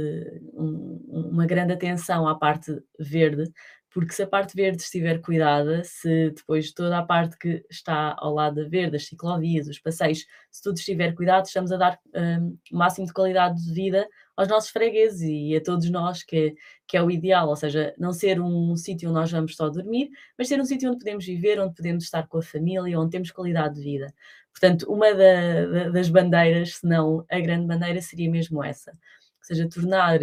um, 0.54 1.28
uma 1.30 1.46
grande 1.46 1.72
atenção 1.72 2.26
à 2.26 2.34
parte 2.34 2.72
verde, 2.98 3.52
porque 3.90 4.12
se 4.12 4.22
a 4.22 4.26
parte 4.26 4.56
verde 4.56 4.82
estiver 4.82 5.20
cuidada, 5.20 5.84
se 5.84 6.30
depois 6.30 6.72
toda 6.72 6.98
a 6.98 7.02
parte 7.02 7.38
que 7.38 7.64
está 7.70 8.16
ao 8.18 8.34
lado 8.34 8.68
verde, 8.68 8.96
as 8.96 9.06
ciclovias, 9.06 9.68
os 9.68 9.78
passeios, 9.78 10.26
se 10.50 10.62
tudo 10.62 10.76
estiver 10.76 11.14
cuidado, 11.14 11.44
estamos 11.46 11.70
a 11.70 11.76
dar 11.76 12.00
um, 12.14 12.58
o 12.72 12.76
máximo 12.76 13.06
de 13.06 13.12
qualidade 13.12 13.62
de 13.62 13.72
vida 13.72 14.08
aos 14.36 14.48
nossos 14.48 14.70
fregueses 14.70 15.20
e 15.22 15.56
a 15.56 15.62
todos 15.62 15.88
nós, 15.90 16.22
que 16.22 16.36
é, 16.36 16.54
que 16.86 16.96
é 16.96 17.02
o 17.02 17.10
ideal, 17.10 17.48
ou 17.48 17.56
seja, 17.56 17.94
não 17.98 18.12
ser 18.12 18.40
um 18.40 18.76
sítio 18.76 19.08
onde 19.08 19.20
nós 19.20 19.30
vamos 19.30 19.56
só 19.56 19.68
dormir, 19.68 20.10
mas 20.36 20.48
ser 20.48 20.60
um 20.60 20.64
sítio 20.64 20.88
onde 20.88 20.98
podemos 20.98 21.24
viver, 21.24 21.60
onde 21.60 21.74
podemos 21.74 22.04
estar 22.04 22.26
com 22.26 22.38
a 22.38 22.42
família, 22.42 22.98
onde 22.98 23.10
temos 23.10 23.30
qualidade 23.30 23.76
de 23.76 23.82
vida. 23.82 24.14
Portanto, 24.52 24.90
uma 24.92 25.12
da, 25.14 25.66
da, 25.66 25.88
das 25.90 26.08
bandeiras, 26.08 26.76
se 26.76 26.86
não 26.86 27.24
a 27.30 27.40
grande 27.40 27.66
bandeira, 27.66 28.00
seria 28.00 28.30
mesmo 28.30 28.62
essa, 28.62 28.90
ou 28.92 29.44
seja, 29.44 29.68
tornar 29.68 30.18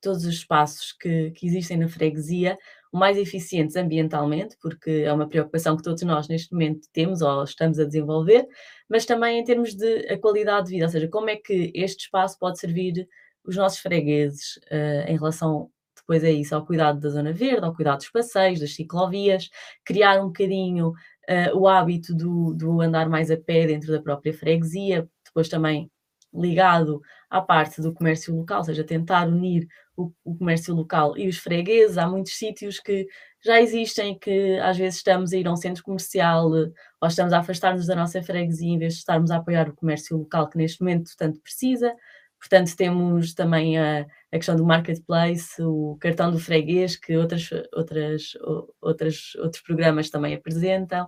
todos 0.00 0.24
os 0.24 0.34
espaços 0.34 0.92
que, 0.92 1.30
que 1.32 1.46
existem 1.46 1.76
na 1.76 1.88
freguesia 1.88 2.58
o 2.92 2.98
mais 2.98 3.18
eficientes 3.18 3.76
ambientalmente, 3.76 4.56
porque 4.60 5.04
é 5.04 5.12
uma 5.12 5.28
preocupação 5.28 5.76
que 5.76 5.82
todos 5.82 6.02
nós 6.02 6.28
neste 6.28 6.52
momento 6.52 6.88
temos 6.92 7.22
ou 7.22 7.44
estamos 7.44 7.78
a 7.78 7.84
desenvolver, 7.84 8.46
mas 8.88 9.04
também 9.04 9.38
em 9.38 9.44
termos 9.44 9.74
de 9.74 10.06
a 10.08 10.18
qualidade 10.18 10.66
de 10.66 10.74
vida, 10.74 10.86
ou 10.86 10.90
seja, 10.90 11.08
como 11.08 11.30
é 11.30 11.36
que 11.36 11.72
este 11.74 12.04
espaço 12.04 12.38
pode 12.38 12.58
servir 12.58 13.06
os 13.44 13.56
nossos 13.56 13.78
fregueses 13.78 14.56
uh, 14.70 15.08
em 15.08 15.16
relação 15.16 15.70
depois 15.96 16.22
a 16.22 16.30
isso, 16.30 16.54
ao 16.54 16.64
cuidado 16.64 17.00
da 17.00 17.08
zona 17.08 17.32
verde, 17.32 17.64
ao 17.64 17.74
cuidado 17.74 17.98
dos 17.98 18.10
passeios, 18.10 18.60
das 18.60 18.74
ciclovias, 18.74 19.50
criar 19.84 20.22
um 20.22 20.26
bocadinho 20.26 20.90
uh, 20.90 21.56
o 21.56 21.66
hábito 21.66 22.14
do, 22.14 22.54
do 22.54 22.80
andar 22.80 23.08
mais 23.08 23.30
a 23.30 23.36
pé 23.36 23.66
dentro 23.66 23.90
da 23.92 24.00
própria 24.00 24.32
freguesia, 24.32 25.08
depois 25.24 25.48
também 25.48 25.90
ligado 26.36 27.00
à 27.30 27.40
parte 27.40 27.80
do 27.80 27.92
comércio 27.92 28.34
local, 28.34 28.58
ou 28.58 28.64
seja, 28.64 28.84
tentar 28.84 29.28
unir 29.28 29.66
o, 29.96 30.12
o, 30.24 30.36
comércio 30.36 30.74
local 30.74 31.16
e 31.16 31.28
os 31.28 31.38
fregueses. 31.38 31.98
Há 31.98 32.06
muitos 32.06 32.36
sítios 32.36 32.78
que 32.78 33.06
já 33.44 33.60
existem 33.60 34.18
que 34.18 34.58
às 34.58 34.76
vezes 34.76 34.98
estamos 34.98 35.32
a 35.32 35.36
ir 35.36 35.46
a 35.46 35.52
um 35.52 35.56
centro 35.56 35.82
comercial 35.82 36.50
ou 36.50 37.08
estamos 37.08 37.32
a 37.32 37.38
afastar-nos 37.38 37.86
da 37.86 37.96
nossa 37.96 38.22
freguesia 38.22 38.68
em 38.68 38.78
vez 38.78 38.94
de 38.94 38.98
estarmos 39.00 39.30
a 39.30 39.36
apoiar 39.36 39.68
o 39.68 39.74
comércio 39.74 40.16
local 40.16 40.48
que 40.48 40.58
neste 40.58 40.80
momento 40.80 41.10
tanto 41.16 41.40
precisa. 41.40 41.94
Portanto, 42.38 42.76
temos 42.76 43.34
também 43.34 43.78
a, 43.78 44.00
a 44.00 44.36
questão 44.36 44.54
do 44.56 44.64
marketplace, 44.64 45.60
o 45.62 45.96
cartão 45.98 46.30
do 46.30 46.38
freguês, 46.38 46.94
que 46.94 47.16
outras, 47.16 47.48
outras, 47.72 48.32
outras, 48.80 49.34
outros 49.36 49.62
programas 49.62 50.10
também 50.10 50.34
apresentam. 50.34 51.06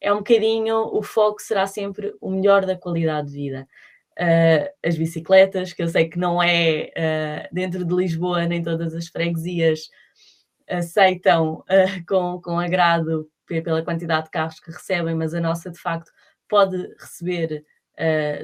É 0.00 0.12
um 0.12 0.18
bocadinho, 0.18 0.76
o 0.96 1.02
foco 1.02 1.42
será 1.42 1.66
sempre 1.66 2.14
o 2.20 2.30
melhor 2.30 2.64
da 2.64 2.76
qualidade 2.76 3.28
de 3.28 3.34
vida 3.34 3.68
as 4.84 4.96
bicicletas, 4.96 5.72
que 5.72 5.82
eu 5.82 5.88
sei 5.88 6.08
que 6.08 6.18
não 6.18 6.42
é 6.42 6.90
uh, 6.96 7.54
dentro 7.54 7.84
de 7.84 7.94
Lisboa, 7.94 8.46
nem 8.46 8.62
todas 8.62 8.94
as 8.94 9.08
freguesias 9.08 9.88
aceitam 10.68 11.60
uh, 11.60 11.64
com, 12.06 12.40
com 12.40 12.58
agrado 12.58 13.28
pela 13.46 13.82
quantidade 13.82 14.26
de 14.26 14.30
carros 14.30 14.60
que 14.60 14.70
recebem, 14.70 15.14
mas 15.14 15.34
a 15.34 15.40
nossa 15.40 15.70
de 15.70 15.78
facto 15.78 16.10
pode 16.48 16.76
receber, 17.00 17.64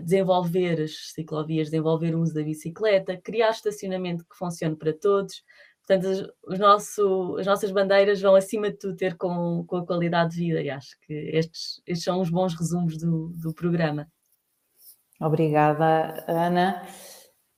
desenvolver 0.02 0.82
as 0.82 1.12
ciclovias, 1.12 1.68
desenvolver 1.68 2.12
o 2.12 2.20
uso 2.20 2.35
da 2.35 2.42
bicicleta, 2.42 3.16
criar 3.16 3.50
estacionamento 3.50 4.25
que 4.25 4.37
funcione 4.37 4.75
para 4.75 4.92
todos. 4.92 5.44
Portanto, 5.87 6.35
os 6.44 6.58
nosso, 6.58 7.37
as 7.38 7.46
nossas 7.46 7.70
bandeiras 7.70 8.20
vão, 8.20 8.35
acima 8.35 8.70
de 8.70 8.78
tudo, 8.78 8.96
ter 8.96 9.16
com, 9.16 9.64
com 9.64 9.76
a 9.76 9.87
qualidade 9.87 10.32
de 10.32 10.38
vida, 10.38 10.61
e 10.61 10.68
acho 10.68 10.99
que 11.02 11.12
estes, 11.12 11.80
estes 11.87 12.02
são 12.02 12.20
os 12.20 12.28
bons 12.28 12.54
resumos 12.54 12.99
do, 12.99 13.28
do 13.37 13.54
programa. 13.54 14.11
Obrigada, 15.20 16.25
Ana. 16.28 16.87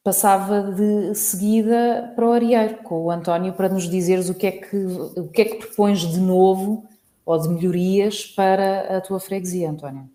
Passava 0.02 0.72
de 0.72 1.14
seguida 1.14 2.12
para 2.14 2.26
o 2.26 2.32
Arieiro, 2.32 2.82
com 2.82 3.04
o 3.04 3.10
António, 3.10 3.52
para 3.52 3.68
nos 3.68 3.88
dizeres 3.88 4.28
o 4.28 4.34
que 4.34 4.46
é 4.46 4.52
que, 4.52 4.76
o 4.76 5.28
que, 5.28 5.42
é 5.42 5.44
que 5.44 5.56
propões 5.56 6.00
de 6.00 6.20
novo 6.20 6.88
ou 7.26 7.38
de 7.38 7.48
melhorias 7.48 8.24
para 8.24 8.96
a 8.96 9.00
tua 9.00 9.20
freguesia, 9.20 9.70
António. 9.70 10.08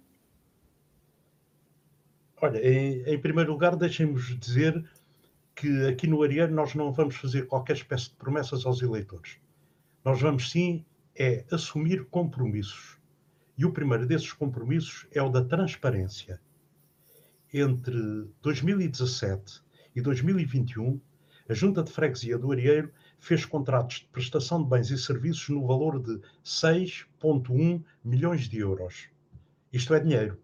Olha, 2.41 2.59
em, 2.59 3.03
em 3.05 3.19
primeiro 3.19 3.51
lugar, 3.51 3.75
deixem-nos 3.75 4.37
dizer 4.39 4.83
que 5.55 5.85
aqui 5.85 6.07
no 6.07 6.23
Arieiro 6.23 6.53
nós 6.53 6.73
não 6.73 6.91
vamos 6.91 7.15
fazer 7.15 7.45
qualquer 7.47 7.75
espécie 7.75 8.09
de 8.09 8.15
promessas 8.15 8.65
aos 8.65 8.81
eleitores. 8.81 9.37
Nós 10.03 10.19
vamos 10.19 10.49
sim 10.49 10.83
é 11.15 11.45
assumir 11.51 12.05
compromissos. 12.05 12.97
E 13.57 13.65
o 13.65 13.71
primeiro 13.71 14.07
desses 14.07 14.33
compromissos 14.33 15.05
é 15.11 15.21
o 15.21 15.29
da 15.29 15.43
transparência 15.43 16.41
entre 17.53 18.27
2017 18.41 19.61
e 19.95 20.01
2021, 20.01 20.99
a 21.47 21.53
Junta 21.53 21.83
de 21.83 21.91
Freguesia 21.91 22.37
do 22.37 22.51
Arieiro 22.51 22.91
fez 23.19 23.45
contratos 23.45 23.97
de 23.97 24.07
prestação 24.07 24.63
de 24.63 24.69
bens 24.69 24.89
e 24.89 24.97
serviços 24.97 25.49
no 25.49 25.67
valor 25.67 26.01
de 26.01 26.19
6,1 26.43 27.83
milhões 28.03 28.49
de 28.49 28.57
euros. 28.57 29.07
Isto 29.71 29.93
é 29.93 29.99
dinheiro. 29.99 30.41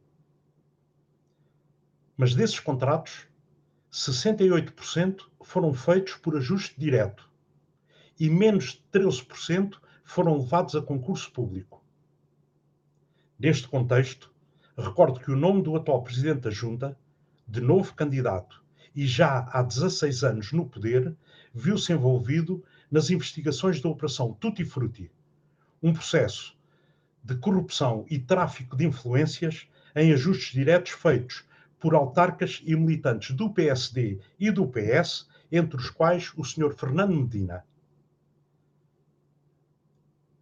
Mas 2.16 2.36
desses 2.36 2.60
contratos, 2.60 3.28
68% 3.92 5.22
foram 5.42 5.74
feitos 5.74 6.14
por 6.16 6.38
ajuste 6.38 6.80
direto 6.80 7.30
e 8.20 8.30
menos 8.30 8.74
de 8.74 9.00
13% 9.00 9.80
foram 10.04 10.38
levados 10.38 10.76
a 10.76 10.82
concurso 10.82 11.32
público. 11.32 11.84
Neste 13.40 13.68
contexto, 13.68 14.34
Recordo 14.80 15.20
que 15.20 15.30
o 15.30 15.36
nome 15.36 15.62
do 15.62 15.76
atual 15.76 16.02
presidente 16.02 16.40
da 16.40 16.50
Junta, 16.50 16.98
de 17.46 17.60
novo 17.60 17.94
candidato 17.94 18.64
e 18.96 19.06
já 19.06 19.50
há 19.52 19.62
16 19.62 20.24
anos 20.24 20.52
no 20.54 20.66
poder, 20.66 21.14
viu-se 21.54 21.92
envolvido 21.92 22.64
nas 22.90 23.10
investigações 23.10 23.82
da 23.82 23.90
Operação 23.90 24.34
Tutti 24.34 24.64
Frutti, 24.64 25.12
um 25.84 25.92
processo 25.92 26.58
de 27.22 27.36
corrupção 27.36 28.06
e 28.10 28.18
tráfico 28.18 28.78
de 28.78 28.86
influências 28.86 29.68
em 29.94 30.14
ajustes 30.14 30.54
diretos 30.54 30.94
feitos 30.94 31.44
por 31.78 31.94
autarcas 31.94 32.62
e 32.66 32.74
militantes 32.74 33.36
do 33.36 33.50
PSD 33.50 34.20
e 34.40 34.50
do 34.50 34.66
PS, 34.66 35.28
entre 35.52 35.78
os 35.78 35.90
quais 35.90 36.32
o 36.38 36.44
Sr. 36.44 36.74
Fernando 36.74 37.16
Medina. 37.16 37.66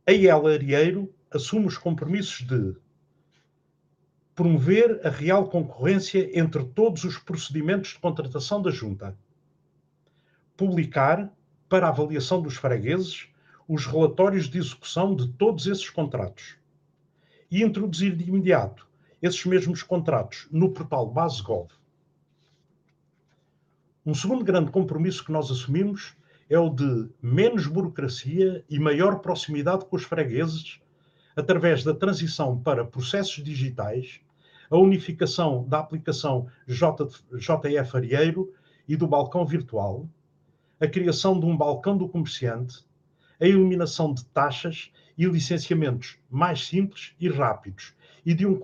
A 0.06 0.12
IEL 0.12 0.46
Arieiro 0.46 1.13
assume 1.32 1.65
os 1.65 1.77
compromissos 1.77 2.46
de 2.46 2.75
promover 4.38 5.01
a 5.03 5.10
real 5.10 5.50
concorrência 5.50 6.29
entre 6.39 6.63
todos 6.63 7.03
os 7.03 7.17
procedimentos 7.17 7.89
de 7.89 8.00
contratação 8.00 8.62
da 8.62 8.70
Junta, 8.70 9.17
publicar, 10.56 11.34
para 11.67 11.88
avaliação 11.88 12.39
dos 12.39 12.56
fregueses, 12.56 13.29
os 13.67 13.88
relatórios 13.88 14.48
de 14.48 14.60
execução 14.60 15.15
de 15.15 15.27
todos 15.29 15.65
esses 15.65 15.89
contratos 15.89 16.56
e 17.50 17.63
introduzir 17.63 18.15
de 18.15 18.25
imediato 18.25 18.88
esses 19.24 19.44
mesmos 19.44 19.82
contratos 19.82 20.48
no 20.51 20.70
portal 20.70 21.10
BaseGov. 21.10 21.70
Um 24.06 24.13
segundo 24.13 24.46
grande 24.46 24.70
compromisso 24.70 25.25
que 25.25 25.32
nós 25.32 25.50
assumimos 25.50 26.15
é 26.48 26.60
o 26.60 26.70
de 26.70 27.10
menos 27.20 27.65
burocracia 27.65 28.63
e 28.70 28.77
maior 28.77 29.17
proximidade 29.17 29.84
com 29.86 29.96
os 29.96 30.03
fregueses 30.03 30.79
através 31.36 31.84
da 31.84 31.96
transição 31.96 32.56
para 32.62 32.86
processos 32.86 33.44
digitais 33.44 34.22
a 34.69 34.77
unificação 34.77 35.67
da 35.67 35.79
aplicação 35.79 36.47
JF 36.67 37.95
Arieiro 37.95 38.53
e 38.88 38.95
do 38.95 39.07
balcão 39.07 39.45
virtual, 39.45 40.07
a 40.79 40.88
criação 40.88 41.39
de 41.39 41.45
um 41.45 41.55
balcão 41.55 41.97
do 41.97 42.07
comerciante, 42.07 42.86
a 43.39 43.45
eliminação 43.45 44.13
de 44.13 44.25
taxas 44.25 44.91
e 45.17 45.25
licenciamentos 45.25 46.17
mais 46.29 46.67
simples 46.67 47.13
e 47.19 47.29
rápidos 47.29 47.93
e 48.25 48.33
de 48.33 48.45
um, 48.45 48.59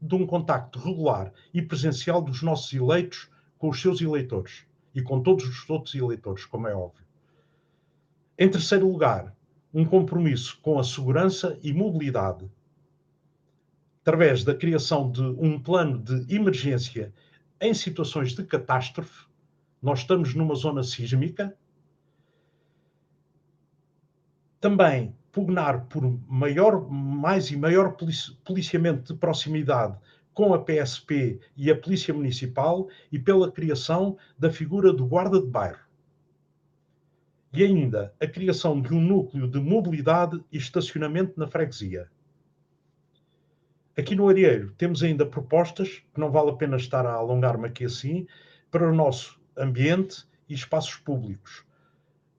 de 0.00 0.14
um 0.14 0.26
contacto 0.26 0.78
regular 0.78 1.32
e 1.52 1.62
presencial 1.62 2.20
dos 2.20 2.42
nossos 2.42 2.72
eleitos 2.72 3.30
com 3.58 3.68
os 3.68 3.80
seus 3.80 4.00
eleitores 4.00 4.66
e 4.94 5.02
com 5.02 5.22
todos 5.22 5.44
os 5.44 5.68
outros 5.68 5.94
eleitores, 5.94 6.44
como 6.44 6.68
é 6.68 6.74
óbvio. 6.74 7.04
Em 8.38 8.48
terceiro 8.50 8.90
lugar, 8.90 9.34
um 9.72 9.84
compromisso 9.84 10.58
com 10.62 10.78
a 10.78 10.84
segurança 10.84 11.58
e 11.62 11.72
mobilidade 11.72 12.48
através 14.06 14.44
da 14.44 14.54
criação 14.54 15.10
de 15.10 15.20
um 15.20 15.60
plano 15.60 15.98
de 15.98 16.32
emergência 16.32 17.12
em 17.60 17.74
situações 17.74 18.36
de 18.36 18.44
catástrofe, 18.44 19.26
nós 19.82 19.98
estamos 19.98 20.32
numa 20.32 20.54
zona 20.54 20.84
sísmica. 20.84 21.52
Também 24.60 25.12
pugnar 25.32 25.86
por 25.86 26.04
maior, 26.28 26.88
mais 26.88 27.50
e 27.50 27.56
maior 27.56 27.96
policiamento 28.44 29.12
de 29.12 29.18
proximidade 29.18 29.98
com 30.32 30.54
a 30.54 30.62
PSP 30.62 31.40
e 31.56 31.68
a 31.68 31.76
Polícia 31.76 32.14
Municipal 32.14 32.88
e 33.10 33.18
pela 33.18 33.50
criação 33.50 34.16
da 34.38 34.52
figura 34.52 34.92
do 34.92 35.04
guarda 35.04 35.40
de 35.40 35.48
bairro. 35.48 35.84
E 37.52 37.64
ainda 37.64 38.14
a 38.20 38.26
criação 38.28 38.80
de 38.80 38.94
um 38.94 39.00
núcleo 39.00 39.48
de 39.48 39.58
mobilidade 39.58 40.40
e 40.52 40.58
estacionamento 40.58 41.32
na 41.36 41.48
freguesia. 41.48 42.08
Aqui 43.98 44.14
no 44.14 44.28
Arieiro 44.28 44.72
temos 44.72 45.02
ainda 45.02 45.24
propostas, 45.24 46.02
que 46.12 46.20
não 46.20 46.30
vale 46.30 46.50
a 46.50 46.54
pena 46.54 46.76
estar 46.76 47.06
a 47.06 47.14
alongar-me 47.14 47.66
aqui 47.66 47.86
assim, 47.86 48.26
para 48.70 48.86
o 48.86 48.94
nosso 48.94 49.40
ambiente 49.56 50.26
e 50.48 50.54
espaços 50.54 50.96
públicos, 50.96 51.64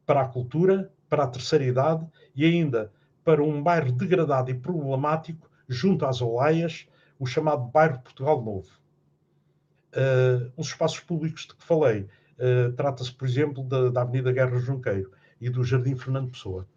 para 0.06 0.22
a 0.22 0.28
cultura, 0.28 0.92
para 1.10 1.24
a 1.24 1.28
terceira 1.28 1.66
idade 1.66 2.06
e 2.36 2.46
ainda 2.46 2.92
para 3.24 3.44
um 3.44 3.62
bairro 3.62 3.92
degradado 3.92 4.52
e 4.52 4.54
problemático 4.54 5.50
junto 5.68 6.06
às 6.06 6.22
Olaias, 6.22 6.88
o 7.20 7.26
chamado 7.26 7.66
bairro 7.66 8.00
Portugal 8.00 8.42
Novo. 8.42 8.70
Uh, 9.94 10.52
os 10.56 10.68
espaços 10.68 11.00
públicos 11.00 11.48
de 11.48 11.56
que 11.56 11.64
falei, 11.64 12.08
uh, 12.38 12.72
trata-se, 12.74 13.12
por 13.12 13.28
exemplo, 13.28 13.64
da, 13.64 13.90
da, 13.90 14.02
Avenida 14.02 14.32
Guerra 14.32 14.60
Junqueiro 14.60 15.12
e 15.42 15.50
do 15.50 15.64
Jardim 15.64 15.96
Fernando 15.96 16.32
Pessoa. 16.32 16.68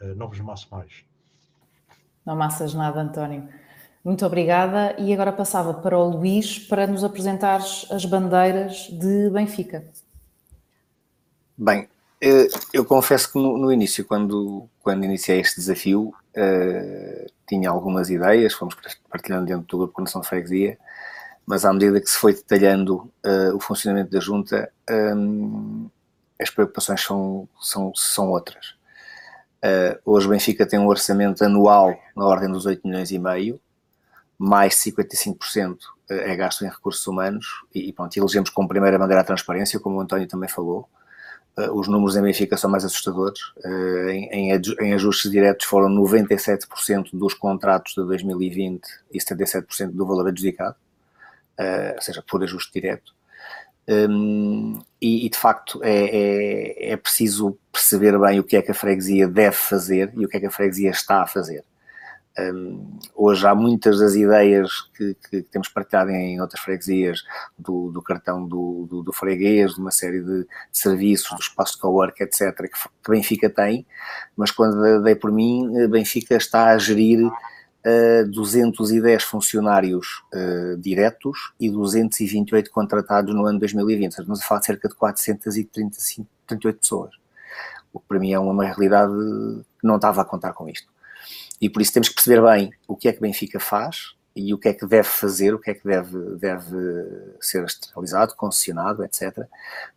Uh, 0.00 0.14
não 0.14 0.28
vos 0.28 0.38
maço 0.40 0.68
mais. 0.70 1.04
Não 2.26 2.36
massas 2.36 2.74
nada, 2.74 3.00
António. 3.00 3.48
Muito 4.04 4.26
obrigada. 4.26 4.94
E 4.98 5.12
agora 5.12 5.32
passava 5.32 5.74
para 5.74 5.96
o 5.96 6.08
Luís 6.08 6.58
para 6.58 6.86
nos 6.86 7.04
apresentar 7.04 7.60
as 7.90 8.04
bandeiras 8.04 8.88
de 8.90 9.30
Benfica. 9.30 9.84
Bem, 11.56 11.88
eh, 12.20 12.48
eu 12.72 12.84
confesso 12.84 13.32
que 13.32 13.38
no, 13.38 13.72
início, 13.72 14.04
quando, 14.04 14.68
quando 14.80 15.04
iniciei 15.04 15.40
este 15.40 15.56
desafio, 15.56 16.14
uh, 16.36 17.26
tinha 17.48 17.68
algumas 17.68 18.10
ideias, 18.10 18.52
fomos 18.52 18.76
partilhando 19.10 19.46
dentro 19.46 19.66
do 19.66 19.78
grupo 19.78 19.94
Conexão 19.94 20.20
de 20.20 20.28
Freguesia, 20.28 20.78
mas 21.44 21.64
à 21.64 21.72
medida 21.72 22.00
que 22.00 22.08
se 22.08 22.16
foi 22.16 22.32
detalhando 22.32 23.10
uh, 23.26 23.56
o 23.56 23.60
funcionamento 23.60 24.10
da 24.10 24.20
junta, 24.20 24.72
as 26.40 26.50
preocupações 26.50 27.00
são, 27.00 27.48
são, 27.60 27.92
são 27.94 28.30
outras. 28.30 28.74
Hoje 30.04 30.28
Benfica 30.28 30.66
tem 30.66 30.78
um 30.78 30.88
orçamento 30.88 31.44
anual 31.44 31.96
na 32.16 32.24
ordem 32.24 32.50
dos 32.50 32.66
8 32.66 32.86
milhões 32.86 33.10
e 33.12 33.18
meio, 33.18 33.60
mais 34.38 34.74
55% 34.74 35.78
é 36.08 36.36
gasto 36.36 36.64
em 36.64 36.68
recursos 36.68 37.06
humanos 37.06 37.46
e, 37.74 37.88
e 37.88 37.92
pronto, 37.92 38.16
elegemos 38.16 38.50
como 38.50 38.68
primeira 38.68 38.98
bandeira 38.98 39.22
a 39.22 39.24
transparência, 39.24 39.80
como 39.80 39.96
o 39.96 40.00
António 40.00 40.26
também 40.26 40.48
falou. 40.48 40.88
Uh, 41.56 41.70
os 41.72 41.86
números 41.86 42.16
em 42.16 42.22
Benfica 42.22 42.56
são 42.56 42.70
mais 42.70 42.84
assustadores. 42.84 43.40
Uh, 43.64 44.08
em, 44.08 44.52
em, 44.52 44.94
ajustes 44.94 45.30
diretos 45.30 45.66
foram 45.66 45.88
97% 45.90 47.10
dos 47.12 47.34
contratos 47.34 47.94
de 47.94 48.04
2020 48.04 48.82
e 49.12 49.18
77% 49.18 49.90
do 49.90 50.06
valor 50.06 50.28
adjudicado, 50.28 50.76
ou 51.94 52.00
seja, 52.00 52.22
por 52.26 52.42
ajuste 52.42 52.72
direto. 52.72 53.14
Um, 53.88 54.80
e, 55.00 55.26
e, 55.26 55.28
de 55.28 55.36
facto 55.36 55.82
é, 55.82 56.04
é, 56.04 56.92
é 56.92 56.96
preciso 56.96 57.58
perceber 57.72 58.16
bem 58.16 58.38
o 58.38 58.44
que 58.44 58.56
é 58.56 58.62
que 58.62 58.70
a 58.70 58.74
freguesia 58.74 59.26
deve 59.26 59.56
fazer 59.56 60.12
e 60.14 60.24
o 60.24 60.28
que 60.28 60.36
é 60.36 60.40
que 60.40 60.46
a 60.46 60.50
freguesia 60.50 60.90
está 60.90 61.20
a 61.20 61.26
fazer. 61.26 61.64
Um, 62.38 62.98
hoje 63.14 63.46
há 63.46 63.54
muitas 63.54 63.98
das 63.98 64.14
ideias 64.14 64.70
que, 64.96 65.14
que, 65.28 65.42
temos 65.42 65.68
partilhado 65.68 66.10
em 66.10 66.40
outras 66.40 66.62
freguesias, 66.62 67.22
do, 67.58 67.90
do 67.90 68.00
cartão 68.00 68.46
do, 68.46 68.86
do, 68.88 69.02
do, 69.02 69.12
freguês, 69.12 69.74
de 69.74 69.80
uma 69.80 69.90
série 69.90 70.20
de, 70.20 70.40
de 70.44 70.48
serviços, 70.72 71.30
do 71.36 71.42
espaço 71.42 71.74
de 71.74 71.80
co-work, 71.80 72.22
etc., 72.22 72.56
que, 72.56 72.68
que, 72.68 73.10
Benfica 73.10 73.50
tem, 73.50 73.86
mas 74.34 74.50
quando 74.50 75.02
dei 75.02 75.14
por 75.14 75.30
mim, 75.30 75.76
eh, 75.76 75.86
Benfica 75.86 76.34
está 76.36 76.68
a 76.68 76.78
gerir 76.78 77.26
uh, 77.26 78.30
210 78.30 79.22
funcionários 79.24 80.22
uh, 80.32 80.76
diretos 80.78 81.52
e 81.60 81.68
228 81.68 82.70
contratados 82.70 83.34
no 83.34 83.44
ano 83.44 83.58
2020, 83.58 84.10
estamos 84.10 84.40
a 84.40 84.44
falar 84.44 84.60
de 84.60 84.66
cerca 84.66 84.88
de 84.88 84.94
438 84.94 86.78
pessoas, 86.78 87.14
o 87.92 88.00
que 88.00 88.06
para 88.08 88.18
mim 88.18 88.32
é 88.32 88.38
uma 88.38 88.64
realidade 88.64 89.12
que 89.12 89.86
não 89.86 89.96
estava 89.96 90.22
a 90.22 90.24
contar 90.24 90.54
com 90.54 90.66
isto. 90.66 90.90
E 91.62 91.70
por 91.70 91.80
isso 91.80 91.92
temos 91.92 92.08
que 92.08 92.16
perceber 92.16 92.42
bem 92.42 92.72
o 92.88 92.96
que 92.96 93.06
é 93.06 93.12
que 93.12 93.20
Benfica 93.20 93.60
faz 93.60 94.16
e 94.34 94.52
o 94.52 94.58
que 94.58 94.68
é 94.68 94.74
que 94.74 94.84
deve 94.84 95.08
fazer, 95.08 95.54
o 95.54 95.60
que 95.60 95.70
é 95.70 95.74
que 95.74 95.84
deve, 95.86 96.18
deve 96.36 96.76
ser 97.40 97.64
externalizado, 97.64 98.34
concessionado, 98.34 99.04
etc. 99.04 99.46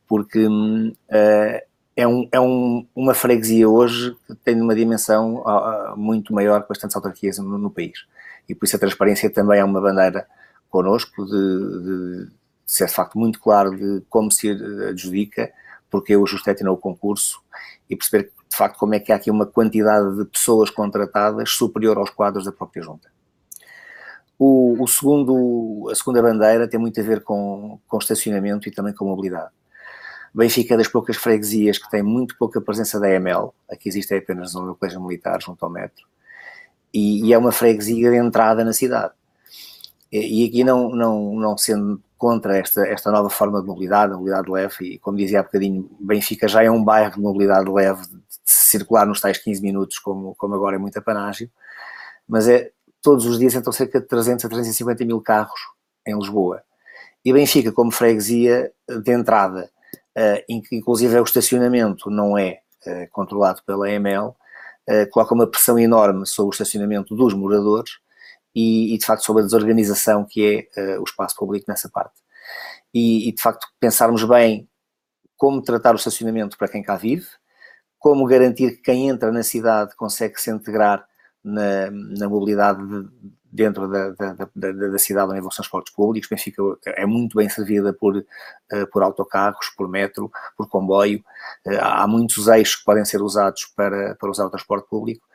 Porque 0.07 0.45
uh, 0.45 1.61
é, 1.95 2.07
um, 2.07 2.29
é 2.31 2.39
um, 2.39 2.85
uma 2.95 3.15
freguesia 3.15 3.67
hoje 3.67 4.15
que 4.27 4.35
tem 4.35 4.61
uma 4.61 4.75
dimensão 4.75 5.37
uh, 5.37 5.97
muito 5.97 6.31
maior 6.35 6.61
que 6.61 6.69
bastantes 6.69 6.95
autarquias 6.95 7.39
no, 7.39 7.57
no, 7.57 7.71
país. 7.71 8.05
E 8.47 8.53
por 8.53 8.65
isso 8.65 8.75
a 8.75 8.79
transparência 8.79 9.27
também 9.31 9.59
é 9.59 9.63
uma 9.63 9.81
bandeira 9.81 10.27
connosco 10.69 11.25
de, 11.25 11.31
de, 11.31 12.31
ser 12.63 12.85
de 12.85 12.93
facto 12.93 13.17
muito 13.17 13.39
claro 13.39 13.75
de 13.75 14.03
como 14.07 14.31
se 14.31 14.51
adjudica, 14.51 15.51
porque 15.89 16.15
o 16.15 16.27
Justetino 16.27 16.73
o 16.73 16.77
concurso 16.77 17.41
e 17.89 17.95
perceber 17.95 18.31
de 18.55 18.57
facto, 18.57 18.77
como 18.77 18.95
é 18.95 18.99
que 19.01 19.11
há 19.11 19.17
aqui 19.17 19.29
uma 19.29 19.45
quantidade 19.45 20.15
de 20.15 20.23
pessoas 20.23 20.69
contratadas 20.69 21.49
superior 21.49 21.97
aos 21.97 22.09
quadros 22.09 22.45
da 22.45 22.53
própria 22.53 22.81
junta. 22.81 23.11
O, 24.39 24.81
o 24.81 24.87
segundo, 24.87 25.89
a 25.91 25.95
segunda 25.95 26.21
bandeira 26.21 26.65
tem 26.65 26.79
muito 26.79 26.97
a 26.97 27.03
ver 27.03 27.21
com, 27.21 27.77
com 27.85 27.97
estacionamento 27.97 28.69
e 28.69 28.71
também 28.71 28.93
com 28.93 29.03
mobilidade. 29.05 29.51
Benfica 30.33 30.73
é 30.73 30.77
das 30.77 30.87
poucas 30.87 31.17
freguesias 31.17 31.77
que 31.77 31.89
tem 31.89 32.01
muito 32.01 32.37
pouca 32.37 32.61
presença 32.61 32.97
da 32.97 33.09
EML, 33.09 33.53
aqui 33.69 33.89
existe 33.89 34.15
apenas 34.15 34.55
um 34.55 34.73
colégio 34.73 35.01
militar 35.01 35.41
junto 35.41 35.63
ao 35.65 35.71
metro, 35.71 36.05
e, 36.93 37.25
e, 37.25 37.33
é 37.33 37.37
uma 37.37 37.51
freguesia 37.51 38.09
de 38.09 38.17
entrada 38.17 38.63
na 38.63 38.71
cidade. 38.71 39.13
E, 40.09 40.43
e 40.43 40.47
aqui 40.47 40.63
não, 40.63 40.89
não, 40.91 41.35
não 41.35 41.57
sendo 41.57 42.01
contra 42.17 42.57
esta, 42.57 42.87
esta 42.87 43.11
nova 43.11 43.29
forma 43.29 43.61
de 43.61 43.67
mobilidade, 43.67 44.13
mobilidade 44.13 44.49
leve, 44.49 44.75
e 44.81 44.99
como 44.99 45.17
dizia 45.17 45.41
há 45.41 45.43
bocadinho, 45.43 45.89
Benfica 45.99 46.47
já 46.47 46.63
é 46.63 46.71
um 46.71 46.83
bairro 46.83 47.15
de 47.15 47.19
mobilidade 47.19 47.69
leve, 47.69 48.01
circular 48.77 49.05
nos 49.05 49.21
tais 49.21 49.37
15 49.37 49.61
minutos, 49.61 49.99
como, 49.99 50.35
como 50.35 50.55
agora 50.55 50.75
é 50.75 50.79
muito 50.79 50.97
apanágio, 50.97 51.49
mas 52.27 52.47
é, 52.47 52.71
todos 53.01 53.25
os 53.25 53.37
dias 53.37 53.53
entram 53.53 53.71
cerca 53.71 54.01
de 54.01 54.07
300 54.07 54.45
a 54.45 54.49
350 54.49 55.05
mil 55.05 55.21
carros 55.21 55.59
em 56.05 56.17
Lisboa. 56.17 56.63
E 57.23 57.33
Benfica, 57.33 57.71
como 57.71 57.91
freguesia 57.91 58.71
de 58.87 59.11
entrada, 59.11 59.69
uh, 60.17 60.43
inclusive 60.71 61.15
é 61.15 61.21
o 61.21 61.23
estacionamento 61.23 62.09
não 62.09 62.37
é 62.37 62.59
uh, 62.85 63.09
controlado 63.11 63.61
pela 63.65 63.89
EML, 63.89 64.27
uh, 64.29 65.09
coloca 65.11 65.33
uma 65.33 65.47
pressão 65.47 65.79
enorme 65.79 66.25
sobre 66.27 66.49
o 66.49 66.53
estacionamento 66.53 67.15
dos 67.15 67.33
moradores, 67.33 67.93
e, 68.53 68.93
e, 68.93 68.97
de 68.97 69.05
facto 69.05 69.25
sobre 69.25 69.41
a 69.41 69.45
desorganização 69.45 70.23
que 70.23 70.69
é 70.77 70.97
o 70.97 71.03
espaço 71.03 71.35
público 71.35 71.65
nessa 71.67 71.89
parte. 71.89 72.21
E, 72.93 73.27
e, 73.27 73.33
de 73.33 73.41
facto 73.41 73.67
pensarmos 73.81 74.23
bem 74.23 74.69
como 75.35 75.61
tratar 75.61 75.91
o 75.91 75.97
estacionamento 75.97 76.57
para 76.57 76.69
quem 76.69 76.81
cá 76.81 76.95
vive, 76.95 77.27
como 78.05 78.27
garantir 78.27 78.75
que 78.75 78.83
quem 78.83 79.09
entra 79.09 79.31
na 79.31 79.41
cidade 79.41 79.95
consegue 79.95 80.39
se 80.39 80.51
integrar 80.51 81.03
na, 81.43 81.89
na 81.89 82.29
mobilidade 82.29 82.79
de, 82.87 83.09
dentro 83.51 83.87
da, 83.87 84.11
da, 84.11 84.47
da, 84.55 84.71
da, 84.71 84.97
cidade 84.99 85.31
onde 85.31 85.39
vão 85.39 85.49
os 85.49 85.55
transportes 85.55 85.91
públicos. 85.91 86.29
Benfica 86.29 86.61
é 86.85 87.03
muito 87.03 87.35
bem 87.35 87.49
servida 87.49 87.91
por, 87.93 88.15
uh, 88.15 88.87
por 88.91 89.01
autocarros, 89.01 89.69
por 89.75 89.89
metro, 89.89 90.31
por 90.55 90.69
comboio. 90.69 91.17
Uh, 91.65 91.79
há 91.81 92.05
muitos 92.05 92.47
eixos 92.47 92.75
que 92.75 92.85
podem 92.85 93.03
ser 93.03 93.23
usados 93.23 93.65
para, 93.75 94.13
para 94.13 94.29
usar 94.29 94.45
o 94.45 94.51
transporte 94.51 94.87
público 94.87 95.25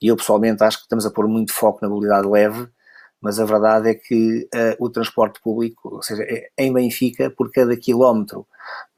e 0.00 0.06
eu 0.06 0.16
pessoalmente 0.16 0.62
acho 0.62 0.76
que 0.76 0.84
estamos 0.84 1.04
a 1.04 1.10
pôr 1.10 1.26
muito 1.26 1.52
foco 1.52 1.80
na 1.82 1.88
mobilidade 1.88 2.28
leve, 2.28 2.68
mas 3.22 3.38
a 3.38 3.44
verdade 3.44 3.88
é 3.88 3.94
que 3.94 4.48
uh, 4.52 4.84
o 4.84 4.90
transporte 4.90 5.40
público, 5.40 5.94
ou 5.94 6.02
seja, 6.02 6.24
é, 6.24 6.50
em 6.58 6.72
Benfica, 6.72 7.30
por 7.30 7.52
cada 7.52 7.76
quilómetro 7.76 8.44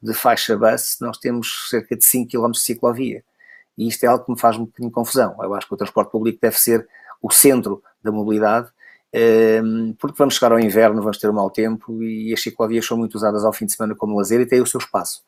de 0.01 0.15
faixa 0.15 0.57
bus, 0.57 0.97
nós 0.99 1.19
temos 1.19 1.67
cerca 1.69 1.95
de 1.95 2.03
5 2.03 2.31
km 2.31 2.51
de 2.51 2.59
ciclovia. 2.59 3.23
E 3.77 3.87
isto 3.87 4.03
é 4.03 4.07
algo 4.07 4.25
que 4.25 4.31
me 4.31 4.39
faz 4.39 4.57
um 4.57 4.65
bocadinho 4.65 4.89
de 4.89 4.95
confusão. 4.95 5.35
Eu 5.43 5.53
acho 5.53 5.67
que 5.67 5.73
o 5.75 5.77
transporte 5.77 6.11
público 6.11 6.39
deve 6.41 6.59
ser 6.59 6.87
o 7.21 7.29
centro 7.31 7.83
da 8.03 8.11
mobilidade, 8.11 8.67
ehm, 9.13 9.93
porque 9.99 10.17
vamos 10.17 10.35
chegar 10.35 10.51
ao 10.51 10.59
inverno, 10.59 11.01
vamos 11.03 11.19
ter 11.19 11.29
um 11.29 11.33
mau 11.33 11.51
tempo 11.51 12.01
e 12.01 12.33
as 12.33 12.41
ciclovias 12.41 12.85
são 12.85 12.97
muito 12.97 13.15
usadas 13.15 13.45
ao 13.45 13.53
fim 13.53 13.67
de 13.67 13.73
semana 13.73 13.95
como 13.95 14.17
lazer 14.17 14.41
e 14.41 14.45
têm 14.47 14.61
o 14.61 14.65
seu 14.65 14.79
espaço. 14.79 15.23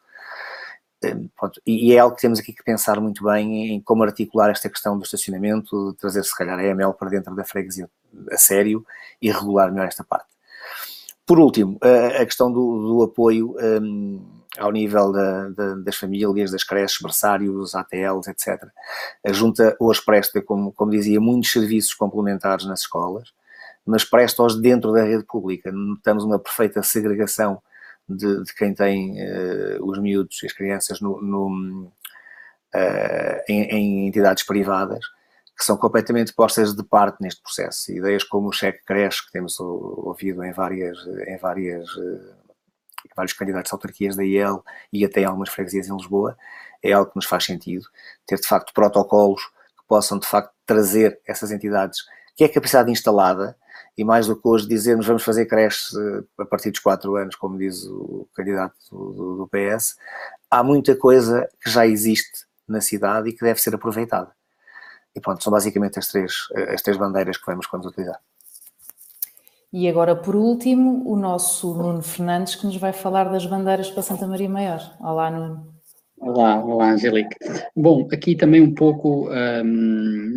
Pronto, 1.36 1.62
e 1.66 1.94
é 1.94 2.00
algo 2.00 2.16
que 2.16 2.22
temos 2.22 2.40
aqui 2.40 2.52
que 2.52 2.64
pensar 2.64 3.00
muito 3.00 3.24
bem 3.24 3.76
em 3.76 3.82
como 3.82 4.04
articular 4.04 4.50
esta 4.50 4.70
questão 4.70 4.98
do 4.98 5.04
estacionamento, 5.06 5.94
trazer 5.94 6.24
se 6.24 6.36
calhar 6.36 6.58
a 6.58 6.64
EML 6.64 6.94
para 6.96 7.10
dentro 7.10 7.36
da 7.36 7.44
freguesia 7.44 7.88
a 8.32 8.38
sério 8.38 8.86
e 9.22 9.32
regular 9.32 9.72
melhor 9.72 9.88
esta 9.88 10.04
parte. 10.04 10.28
Por 11.26 11.40
último, 11.40 11.78
a 11.82 12.26
questão 12.26 12.52
do, 12.52 12.88
do 12.88 13.04
apoio 13.04 13.54
um, 13.82 14.38
ao 14.58 14.72
nível 14.72 15.12
da, 15.12 15.50
da, 15.50 15.76
das 15.76 15.96
famílias, 15.96 16.52
das 16.52 16.64
creches, 16.64 17.00
berçários, 17.02 17.76
ATLs, 17.76 18.28
etc. 18.28 18.68
A 19.24 19.32
Junta 19.32 19.76
hoje 19.80 20.02
presta, 20.04 20.42
como, 20.42 20.72
como 20.72 20.92
dizia, 20.92 21.20
muitos 21.20 21.52
serviços 21.52 21.94
complementares 21.94 22.66
nas 22.66 22.82
escolas, 22.82 23.34
mas 23.86 24.04
presta-os 24.04 24.60
dentro 24.60 24.92
da 24.92 25.04
rede 25.04 25.24
pública. 25.24 25.72
Notamos 25.72 26.24
uma 26.24 26.40
perfeita 26.40 26.82
segregação 26.84 27.62
de, 28.08 28.44
de 28.44 28.54
quem 28.54 28.74
tem 28.74 29.22
uh, 29.22 29.86
os 29.86 30.00
miúdos 30.00 30.42
e 30.42 30.46
as 30.46 30.54
crianças 30.54 31.00
no, 31.00 31.22
no 31.22 31.92
uh, 32.76 33.42
em, 33.48 33.64
em, 33.64 34.08
entidades 34.08 34.44
privadas, 34.44 35.06
que 35.58 35.66
são 35.66 35.76
completamente 35.78 36.34
postas 36.34 36.76
de 36.76 36.84
parte 36.84 37.22
neste 37.22 37.42
processo. 37.42 37.92
Ideias 37.92 38.24
como 38.24 38.50
o 38.50 38.52
cheque 38.52 38.84
creche, 38.86 39.26
que 39.26 39.32
temos 39.32 39.60
ouvido 39.60 40.44
em 40.44 40.52
várias, 40.52 40.98
em 41.28 41.38
várias 41.38 41.90
vários 43.16 43.34
candidatos 43.34 43.72
a 43.72 43.76
autarquias 43.76 44.16
da 44.16 44.24
IEL 44.24 44.64
e 44.94 45.04
até 45.04 45.24
algumas 45.24 45.50
freguesias 45.50 45.88
em 45.88 45.96
Lisboa, 45.96 46.38
é 46.84 46.92
algo 46.92 47.10
que 47.10 47.16
nos 47.16 47.26
faz 47.26 47.46
sentido. 47.46 47.86
Ter, 48.26 48.40
de 48.40 48.48
facto, 48.48 48.74
protocolos 48.74 49.44
que 49.46 49.88
possam, 49.88 50.20
de 50.20 50.28
facto, 50.28 50.54
trazer 50.66 51.20
essas 51.26 51.52
entidades, 51.52 52.02
que 52.36 52.44
é 52.44 52.50
capacidade 52.50 52.92
instalada, 52.92 53.58
e 53.98 54.04
mais 54.04 54.28
do 54.28 54.40
que 54.40 54.48
hoje 54.48 54.68
dizermos 54.68 55.08
vamos 55.08 55.24
fazer 55.24 55.48
creches 55.48 55.92
eh, 55.96 56.24
a 56.44 56.46
partir 56.46 56.70
dos 56.70 56.80
4 56.80 57.16
anos, 57.16 57.36
como 57.36 57.58
diz 57.58 57.84
o 57.86 58.28
candidato 58.36 58.76
do, 58.92 59.38
do 59.38 59.48
PS, 59.48 59.96
há 60.52 60.62
muita 60.64 60.96
coisa 60.96 61.50
que 61.60 61.70
já 61.70 61.88
existe 61.88 62.46
na 62.68 62.80
cidade 62.80 63.30
e 63.30 63.34
que 63.34 63.44
deve 63.44 63.60
ser 63.60 63.74
aproveitada. 63.74 64.32
E 65.18 65.20
pronto, 65.20 65.44
são 65.44 65.52
basicamente 65.52 65.98
as 65.98 66.08
três, 66.10 66.32
as 66.72 66.84
três 66.84 66.96
bandeiras 66.96 67.38
que 67.38 67.46
vamos 67.48 67.66
quando 67.66 67.88
utilizar. 67.88 68.20
E 69.74 69.90
agora, 69.90 70.16
por 70.16 70.36
último, 70.36 71.04
o 71.10 71.18
nosso 71.18 71.74
Nuno 71.74 72.04
Fernandes, 72.04 72.54
que 72.54 72.68
nos 72.68 72.78
vai 72.78 72.94
falar 72.94 73.24
das 73.24 73.44
bandeiras 73.48 73.90
para 73.90 74.04
Santa 74.04 74.28
Maria 74.28 74.48
Maior. 74.48 74.80
Olá, 75.00 75.32
Nuno. 75.32 75.74
Olá, 76.20 76.64
olá, 76.64 76.92
Angélica. 76.92 77.36
Bom, 77.76 78.08
aqui 78.12 78.36
também 78.36 78.62
um 78.62 78.74
pouco 78.76 79.28
um, 79.30 79.64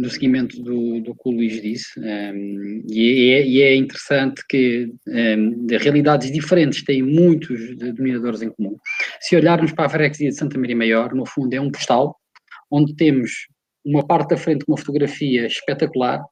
no 0.00 0.08
seguimento 0.08 0.62
do, 0.62 1.00
do 1.00 1.14
que 1.14 1.28
o 1.28 1.30
Luís 1.30 1.60
disse, 1.60 2.00
um, 2.00 2.82
e, 2.88 3.32
é, 3.32 3.46
e, 3.46 3.62
é, 3.62 3.76
interessante 3.76 4.42
que 4.48 4.92
um, 5.06 5.66
de 5.66 5.76
realidades 5.76 6.32
diferentes 6.32 6.82
têm 6.84 7.02
muitos 7.02 7.76
denominadores 7.76 8.40
em 8.40 8.50
comum. 8.50 8.76
Se 9.20 9.36
olharmos 9.36 9.72
para 9.72 9.86
a 9.86 9.90
freguesia 9.90 10.30
de 10.30 10.36
Santa 10.36 10.58
Maria 10.58 10.76
Maior, 10.76 11.14
no 11.14 11.26
fundo 11.26 11.52
é 11.52 11.60
um 11.60 11.70
postal, 11.70 12.16
onde 12.70 12.94
temos 12.94 13.46
uma 13.84 14.06
parte 14.06 14.30
da 14.30 14.36
frente 14.36 14.64
com 14.64 14.72
uma 14.72 14.78
fotografia 14.78 15.46
espetacular, 15.46 16.22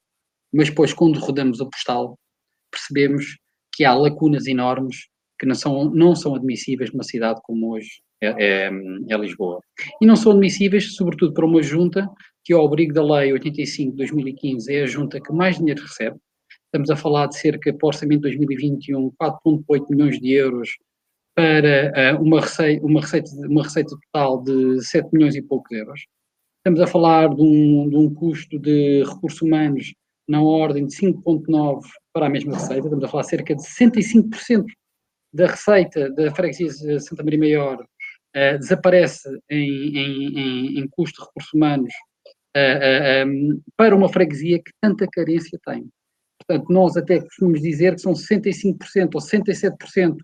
mas 0.53 0.69
depois 0.69 0.93
quando 0.93 1.19
rodamos 1.19 1.61
o 1.61 1.69
postal, 1.69 2.19
percebemos 2.71 3.39
que 3.75 3.85
há 3.85 3.95
lacunas 3.95 4.47
enormes 4.47 5.09
que 5.39 5.47
não 5.47 5.55
são, 5.55 5.91
não 5.91 6.17
são 6.17 6.35
admissíveis 6.35 6.93
numa 6.93 7.05
cidade 7.05 7.41
como 7.43 7.75
hoje 7.75 8.01
é, 8.21 8.27
é, 8.27 8.71
é, 9.09 9.17
Lisboa. 9.17 9.61
E 10.01 10.07
não 10.07 10.17
são 10.17 10.33
admissíveis, 10.33 10.95
sobretudo 10.95 11.33
para 11.33 11.47
uma 11.47 11.63
junta 11.63 12.09
que, 12.45 12.53
ao 12.53 12.67
abrigo 12.67 12.93
da 12.93 13.03
Lei 13.03 13.33
85 13.33 13.93
de 13.93 13.97
2015, 13.99 14.75
é 14.75 14.83
a 14.83 14.87
junta 14.87 15.21
que 15.21 15.33
mais 15.33 15.59
dinheiro 15.59 15.83
recebe. 15.83 16.17
Estamos 16.65 16.91
a 16.91 16.97
falar 16.97 17.29
de 17.29 17.39
cerca, 17.39 17.73
para 17.73 17.87
o 17.87 17.89
orçamento 17.89 18.23
de 18.23 18.37
2021, 18.37 19.13
4,8 19.21 19.87
milhões 19.91 20.19
de 20.19 20.33
euros 20.33 20.71
para 21.35 22.17
uh, 22.17 22.23
uma, 22.23 22.41
receita, 22.41 22.85
uma, 22.85 23.01
receita, 23.01 23.31
uma 23.49 23.63
receita 23.63 23.97
total 24.13 24.43
de 24.43 24.85
7 24.85 25.09
milhões 25.13 25.37
e 25.37 25.43
poucos 25.43 25.71
euros. 25.71 26.01
Estamos 26.59 26.81
a 26.81 26.87
falar 26.87 27.35
de 27.35 27.41
um, 27.41 27.89
de 27.89 27.97
um 27.97 28.13
custo 28.13 28.59
de 28.59 29.05
recursos 29.05 29.41
humanos 29.41 29.95
na 30.29 30.43
ordem 30.43 30.87
de 30.87 30.95
5,9 30.95 31.83
para 32.13 32.27
a 32.27 32.29
mesma 32.29 32.55
receita, 32.55 32.85
estamos 32.85 33.05
a 33.05 33.09
falar 33.09 33.23
cerca 33.23 33.55
de 33.55 33.63
65% 33.63 34.67
da 35.33 35.47
receita 35.47 36.11
da 36.11 36.35
freguesia 36.35 37.01
Santa 37.01 37.23
Maria 37.23 37.39
Maior 37.39 37.81
uh, 37.81 38.59
desaparece 38.59 39.29
em, 39.49 39.97
em, 39.97 40.39
em, 40.39 40.79
em, 40.81 40.89
custo 40.89 41.23
de 41.23 41.27
recursos 41.29 41.55
humanos 41.55 41.93
uh, 42.57 43.25
uh, 43.25 43.29
um, 43.29 43.63
para 43.77 43.95
uma 43.95 44.09
freguesia 44.09 44.59
que 44.59 44.73
tanta 44.81 45.07
carência 45.07 45.59
tem. 45.65 45.89
Portanto, 46.39 46.73
nós 46.73 46.97
até 46.97 47.21
costumamos 47.21 47.63
dizer 47.63 47.95
que 47.95 48.01
são 48.01 48.13
65% 48.13 49.15
ou 49.15 49.21
67% 49.21 50.17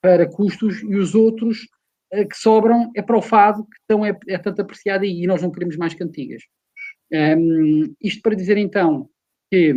para 0.00 0.28
custos 0.30 0.82
e 0.82 0.96
os 0.96 1.14
outros 1.14 1.66
que 2.10 2.36
sobram 2.36 2.90
é 2.94 3.02
para 3.02 3.16
o 3.16 3.22
fado, 3.22 3.64
que 3.64 3.76
então 3.84 4.04
é, 4.04 4.16
é 4.28 4.38
tanto 4.38 4.62
apreciado 4.62 5.04
aí, 5.04 5.22
e 5.22 5.26
nós 5.26 5.42
não 5.42 5.50
queremos 5.50 5.76
mais 5.76 5.94
cantigas. 5.94 6.42
Um, 7.12 7.94
isto 8.00 8.22
para 8.22 8.34
dizer 8.34 8.56
então 8.56 9.08
que 9.50 9.74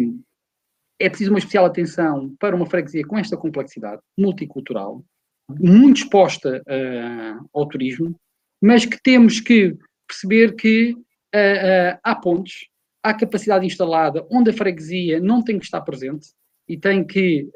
é 0.99 1.09
preciso 1.09 1.31
uma 1.31 1.39
especial 1.39 1.65
atenção 1.65 2.35
para 2.39 2.55
uma 2.55 2.65
freguesia 2.65 3.05
com 3.05 3.17
esta 3.17 3.37
complexidade 3.37 4.01
multicultural, 4.17 5.03
muito 5.49 5.97
exposta 5.97 6.63
uh, 6.67 7.49
ao 7.53 7.67
turismo, 7.67 8.15
mas 8.61 8.85
que 8.85 9.01
temos 9.01 9.39
que 9.39 9.77
perceber 10.07 10.55
que 10.55 10.93
uh, 10.93 10.95
uh, 10.95 11.99
há 12.03 12.15
pontos, 12.15 12.67
há 13.03 13.13
capacidade 13.13 13.65
instalada 13.65 14.25
onde 14.31 14.49
a 14.49 14.53
freguesia 14.53 15.19
não 15.19 15.43
tem 15.43 15.59
que 15.59 15.65
estar 15.65 15.81
presente 15.81 16.29
e 16.67 16.77
tem 16.77 17.05
que 17.05 17.47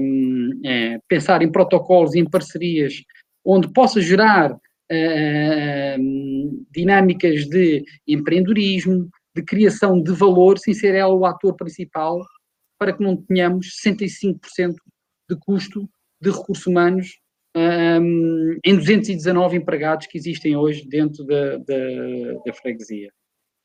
um, 0.00 0.60
pensar 1.08 1.42
em 1.42 1.50
protocolos 1.50 2.14
e 2.14 2.20
em 2.20 2.30
parcerias 2.30 3.02
onde 3.44 3.72
possa 3.72 4.00
gerar 4.00 4.56
dinâmicas 6.72 7.46
de 7.46 7.84
empreendedorismo, 8.06 9.08
de 9.34 9.42
criação 9.42 10.02
de 10.02 10.12
valor 10.12 10.58
sem 10.58 10.74
ser 10.74 10.94
ela 10.94 11.14
o 11.14 11.24
ator 11.24 11.54
principal, 11.54 12.20
para 12.78 12.92
que 12.92 13.02
não 13.02 13.16
tenhamos 13.16 13.68
65% 13.86 14.74
de 15.28 15.36
custo 15.38 15.88
de 16.20 16.30
recursos 16.30 16.66
humanos 16.66 17.18
um, 17.56 18.58
em 18.64 18.76
219 18.76 19.56
empregados 19.56 20.06
que 20.06 20.18
existem 20.18 20.56
hoje 20.56 20.86
dentro 20.88 21.24
da, 21.24 21.56
da, 21.58 22.34
da 22.46 22.52
freguesia. 22.54 23.10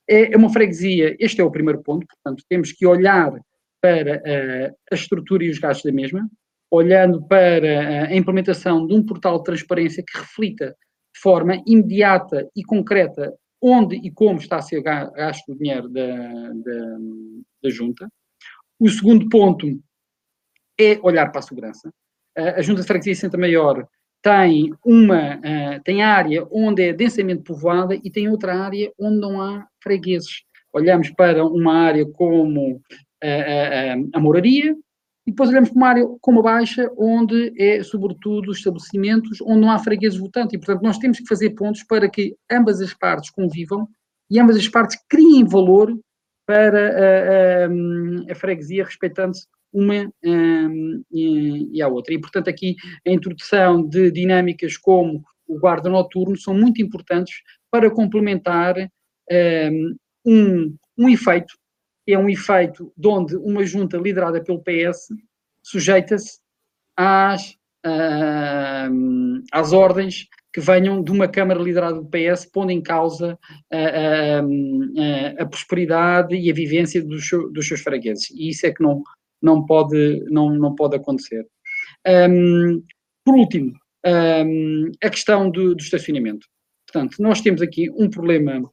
É, 0.08 0.34
é 0.34 0.38
uma 0.38 0.52
freguesia, 0.52 1.16
este 1.20 1.42
é 1.42 1.44
o 1.44 1.52
primeiro 1.52 1.82
ponto, 1.82 2.06
portanto, 2.06 2.44
temos 2.48 2.72
que 2.72 2.86
olhar 2.86 3.34
para 3.82 4.18
uh, 4.18 4.76
a 4.92 4.96
estrutura 4.96 5.44
e 5.44 5.50
os 5.50 5.60
gastos 5.60 5.90
da 5.90 5.96
mesma, 5.96 6.28
olhando 6.72 7.26
para 7.28 8.08
a 8.08 8.16
implementação 8.16 8.86
de 8.86 8.94
um 8.94 9.04
portal 9.04 9.38
de 9.38 9.44
transparência 9.44 10.04
que 10.06 10.18
reflita 10.18 10.76
de 11.14 11.22
forma 11.22 11.62
imediata 11.66 12.50
e 12.56 12.64
concreta 12.64 13.34
onde 13.62 13.96
e 13.96 14.12
como 14.12 14.40
está 14.40 14.58
a 14.58 14.62
ser 14.62 14.82
gasto 14.82 15.52
o 15.52 15.58
dinheiro 15.58 15.90
da, 15.90 16.06
da, 16.06 16.98
da 17.64 17.70
junta. 17.70 18.08
O 18.80 18.90
segundo 18.90 19.28
ponto 19.30 19.68
é 20.80 21.00
olhar 21.02 21.32
para 21.32 21.40
a 21.40 21.44
segurança. 21.44 21.92
A 22.36 22.62
Junta 22.62 22.82
de 22.82 22.88
Freguesia 22.88 23.14
de 23.14 23.20
Santa 23.20 23.38
Maior 23.38 23.88
tem 24.22 24.74
uma 24.84 25.40
tem 25.84 26.04
área 26.04 26.46
onde 26.52 26.84
é 26.84 26.94
densamente 26.94 27.44
povoada 27.44 27.96
e 27.96 28.12
tem 28.12 28.28
outra 28.28 28.54
área 28.54 28.92
onde 29.00 29.20
não 29.20 29.42
há 29.42 29.66
fregueses. 29.82 30.44
Olhamos 30.74 31.10
para 31.12 31.46
uma 31.46 31.74
área 31.74 32.06
como 32.06 32.76
uh, 32.76 32.78
uh, 32.78 34.10
a 34.14 34.20
moraria, 34.20 34.76
e 35.26 35.32
depois 35.32 35.50
olhamos 35.50 35.70
para 35.70 35.78
uma 35.78 35.88
área 35.88 36.08
como 36.22 36.40
a 36.40 36.44
Baixa, 36.44 36.90
onde 36.98 37.52
é, 37.58 37.82
sobretudo, 37.84 38.52
estabelecimentos 38.52 39.42
onde 39.42 39.62
não 39.62 39.72
há 39.72 39.80
fregueses 39.80 40.20
votantes. 40.20 40.54
E, 40.54 40.58
portanto, 40.58 40.84
nós 40.84 41.00
temos 41.00 41.20
que 41.20 41.28
fazer 41.28 41.52
pontos 41.52 41.84
para 41.84 42.08
que 42.08 42.36
ambas 42.52 42.80
as 42.80 42.94
partes 42.94 43.32
convivam 43.32 43.88
e 44.30 44.40
ambas 44.40 44.56
as 44.56 44.68
partes 44.68 45.00
criem 45.10 45.44
valor 45.44 45.98
para 46.46 46.90
a, 46.90 48.30
a, 48.30 48.32
a 48.32 48.36
freguesia, 48.36 48.86
respeitando-se 48.86 49.48
uma 49.74 50.10
um, 50.24 51.04
e, 51.12 51.82
a 51.82 51.88
outra. 51.88 52.14
E, 52.14 52.22
portanto, 52.22 52.48
aqui 52.48 52.76
a 53.06 53.12
introdução 53.12 53.84
de 53.84 54.12
dinâmicas 54.12 54.78
como 54.78 55.24
o 55.48 55.60
guarda 55.60 55.90
noturno 55.90 56.38
são 56.38 56.54
muito 56.54 56.82
importantes 56.82 57.34
para 57.72 57.90
complementar 57.90 58.76
um, 60.26 60.76
um 60.98 61.10
efeito 61.10 61.56
é 62.08 62.18
um 62.18 62.30
efeito 62.30 62.92
de 62.96 63.08
onde 63.08 63.36
uma 63.38 63.66
junta 63.66 63.98
liderada 63.98 64.44
pelo 64.44 64.64
PS 64.64 65.08
sujeita-se 65.64 66.40
às, 66.96 67.52
uh, 67.86 69.44
às 69.52 69.74
ordens 69.74 70.28
que 70.54 70.62
venham 70.62 71.04
de 71.04 71.12
uma 71.12 71.28
Câmara 71.28 71.62
liderada 71.62 72.00
do 72.00 72.10
PS, 72.10 72.46
pondo 72.46 72.72
em 72.72 72.82
causa 72.82 73.38
a, 73.70 73.78
a, 73.78 75.44
a 75.44 75.46
prosperidade 75.46 76.34
e 76.34 76.50
a 76.50 76.54
vivência 76.54 77.04
dos, 77.04 77.30
dos, 77.52 77.68
seus 77.68 77.82
fregueses. 77.82 78.30
E 78.32 78.52
isso 78.52 78.66
é 78.66 78.72
que 78.72 78.82
não, 78.82 79.04
não, 79.42 79.66
pode, 79.66 80.24
não, 80.30 80.50
não 80.52 80.74
pode 80.74 80.96
acontecer. 80.96 81.46
Um, 82.08 82.82
por 83.26 83.36
último, 83.36 83.74
um, 84.06 84.92
a 85.04 85.10
questão 85.10 85.50
do, 85.50 85.76
do 85.76 85.82
estacionamento. 85.82 86.48
Portanto, 86.88 87.18
nós 87.20 87.42
temos 87.42 87.62
aqui 87.62 87.90
um 87.92 88.10
problema 88.10 88.72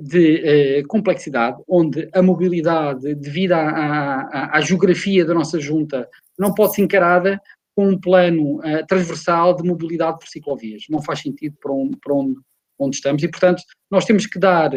de 0.00 0.78
eh, 0.78 0.82
complexidade, 0.88 1.62
onde 1.68 2.08
a 2.14 2.22
mobilidade, 2.22 3.14
devido 3.14 3.52
à, 3.52 3.60
à, 3.60 4.56
à, 4.56 4.60
geografia 4.60 5.24
da 5.24 5.34
nossa 5.34 5.60
junta, 5.60 6.08
não 6.38 6.54
pode 6.54 6.74
ser 6.74 6.82
encarada 6.82 7.40
com 7.76 7.88
um 7.88 8.00
plano 8.00 8.60
eh, 8.64 8.84
transversal 8.86 9.54
de 9.54 9.62
mobilidade 9.62 10.18
por 10.18 10.28
ciclovias. 10.28 10.84
Não 10.88 11.02
faz 11.02 11.20
sentido 11.20 11.56
para 11.60 11.72
onde, 11.72 11.96
para 11.98 12.14
onde, 12.14 12.36
onde 12.78 12.96
estamos 12.96 13.22
e, 13.22 13.28
portanto, 13.28 13.62
nós 13.90 14.04
temos 14.04 14.26
que 14.26 14.38
dar 14.38 14.70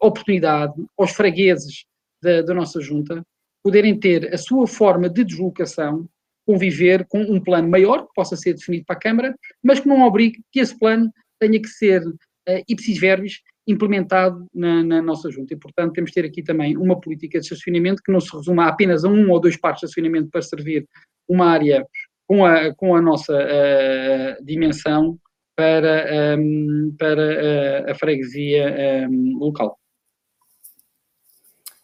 oportunidade 0.00 0.74
aos 0.98 1.12
fregueses 1.12 1.84
da, 2.22 2.42
da 2.42 2.52
nossa 2.52 2.80
junta 2.80 3.22
poderem 3.62 3.98
ter 3.98 4.32
a 4.34 4.38
sua 4.38 4.66
forma 4.66 5.08
de 5.08 5.24
deslocação 5.24 6.08
conviver 6.46 7.04
com 7.08 7.20
um 7.20 7.40
plano 7.40 7.68
maior, 7.68 8.06
que 8.06 8.14
possa 8.14 8.36
ser 8.36 8.54
definido 8.54 8.84
para 8.86 8.96
a 8.96 9.00
Câmara, 9.00 9.34
mas 9.62 9.80
que 9.80 9.88
não 9.88 10.02
obrigue 10.02 10.40
que 10.52 10.60
esse 10.60 10.78
plano 10.78 11.10
tenha 11.40 11.60
que 11.60 11.68
ser 11.68 12.02
uh, 12.48 12.62
ipsis 12.68 12.98
verbis 12.98 13.42
implementado 13.66 14.46
na, 14.54 14.82
na, 14.82 15.02
nossa 15.02 15.30
junta. 15.30 15.52
E, 15.52 15.56
portanto, 15.56 15.92
temos 15.92 16.10
de 16.10 16.14
ter 16.14 16.24
aqui 16.24 16.42
também 16.42 16.76
uma 16.76 17.00
política 17.00 17.38
de 17.38 17.44
estacionamento 17.44 18.02
que 18.02 18.12
não 18.12 18.20
se 18.20 18.34
resuma 18.34 18.66
apenas 18.66 19.04
a 19.04 19.08
um 19.08 19.30
ou 19.30 19.40
dois 19.40 19.56
partes 19.56 19.80
de 19.80 19.86
estacionamento 19.86 20.30
para 20.30 20.42
servir 20.42 20.86
uma 21.28 21.46
área 21.46 21.84
com, 22.28 22.44
a, 22.44 22.72
com 22.74 22.94
a 22.94 23.02
nossa 23.02 23.32
uh, 23.34 24.44
dimensão 24.44 25.18
para, 25.56 26.36
um, 26.38 26.94
para 26.98 27.90
a 27.90 27.94
freguesia 27.94 29.08
um, 29.10 29.38
local. 29.38 29.78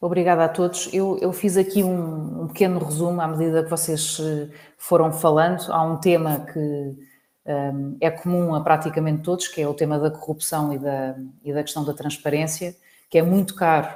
Obrigada 0.00 0.44
a 0.44 0.48
todos. 0.48 0.92
Eu, 0.92 1.18
eu 1.20 1.32
fiz 1.32 1.56
aqui 1.56 1.82
um, 1.82 2.42
um, 2.42 2.46
pequeno 2.48 2.78
resumo 2.78 3.20
à 3.20 3.28
medida 3.28 3.62
que 3.62 3.70
vocês 3.70 4.20
foram 4.76 5.12
falando. 5.12 5.70
Há 5.70 5.82
um 5.84 5.98
tema 5.98 6.44
que 6.52 6.96
é 8.00 8.10
comum 8.10 8.54
a 8.54 8.60
praticamente 8.60 9.22
todos, 9.22 9.48
que 9.48 9.60
é 9.60 9.66
o 9.66 9.74
tema 9.74 9.98
da 9.98 10.10
corrupção 10.10 10.72
e 10.72 10.78
da, 10.78 11.16
e 11.44 11.52
da 11.52 11.62
questão 11.62 11.84
da 11.84 11.92
transparência, 11.92 12.76
que 13.10 13.18
é 13.18 13.22
muito 13.22 13.54
caro 13.54 13.88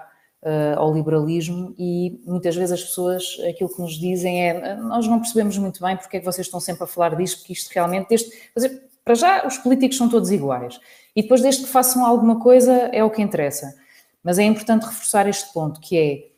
uh, 0.42 0.78
ao 0.78 0.92
liberalismo 0.92 1.74
e 1.78 2.20
muitas 2.26 2.56
vezes 2.56 2.72
as 2.72 2.85
pessoas, 2.85 3.38
aquilo 3.48 3.74
que 3.74 3.80
nos 3.80 3.94
dizem 3.94 4.48
é 4.48 4.74
nós 4.76 5.06
não 5.06 5.18
percebemos 5.18 5.56
muito 5.59 5.80
bem 5.80 5.96
porque 5.96 6.16
é 6.16 6.20
que 6.20 6.26
vocês 6.26 6.46
estão 6.46 6.61
sempre 6.61 6.85
a 6.85 6.87
falar 6.87 7.16
disto, 7.16 7.38
porque 7.38 7.52
isto 7.52 7.70
realmente, 7.72 8.09
desde, 8.09 8.30
dizer, 8.54 8.82
para 9.04 9.14
já 9.14 9.46
os 9.46 9.59
políticos 9.59 9.96
são 9.96 10.09
todos 10.09 10.30
iguais 10.30 10.80
e 11.14 11.22
depois 11.22 11.40
desde 11.40 11.64
que 11.64 11.68
façam 11.68 12.04
alguma 12.04 12.40
coisa 12.40 12.72
é 12.92 13.02
o 13.02 13.11
que 13.11 13.22
interessa. 13.22 13.74
Mas 14.22 14.38
é 14.38 14.42
importante 14.42 14.85
reforçar 14.85 15.28
este 15.28 15.52
ponto, 15.52 15.80
que 15.80 15.96
é 15.96 16.37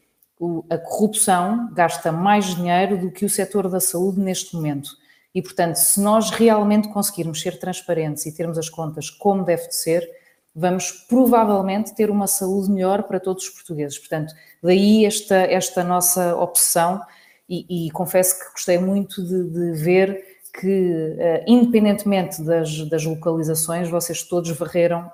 a 0.71 0.79
corrupção 0.79 1.71
gasta 1.73 2.12
mais 2.12 2.55
dinheiro 2.55 2.99
do 2.99 3.11
que 3.11 3.25
o 3.25 3.31
setor 3.31 3.68
da 3.68 3.81
saúde 3.81 4.21
neste 4.21 4.55
momento. 4.55 4.90
E, 5.35 5.43
portanto, 5.43 5.77
se 5.77 6.01
nós 6.01 6.31
realmente 6.31 6.88
conseguirmos 6.88 7.41
ser 7.41 7.59
transparentes 7.59 8.27
e 8.27 8.35
termos 8.35 8.59
as 8.59 8.69
contas 8.69 9.11
como 9.11 9.45
deve 9.45 9.69
de 9.69 9.77
ser, 9.77 10.09
vamos 10.55 10.91
provavelmente 10.91 11.95
ter 11.95 12.11
uma 12.11 12.27
saúde 12.27 12.71
melhor 12.71 13.05
para 13.05 13.21
todos 13.21 13.45
os 13.45 13.51
portugueses. 13.51 13.99
Portanto, 13.99 14.35
daí 14.62 15.05
esta, 15.05 15.37
esta 15.37 15.85
nossa 15.85 16.35
opção 16.37 17.01
e, 17.49 17.87
e 17.87 17.91
confesso 17.93 18.38
que 18.38 18.51
gostei 18.53 18.79
muito 18.79 19.23
de, 19.23 19.45
de 19.45 19.73
ver 19.73 20.25
que, 20.61 20.67
uh, 20.67 21.45
independentemente 21.47 22.43
das, 22.43 22.88
das, 22.88 23.05
localizações, 23.05 23.88
vocês 23.88 24.23
todos 24.25 24.51
varreram 24.51 25.11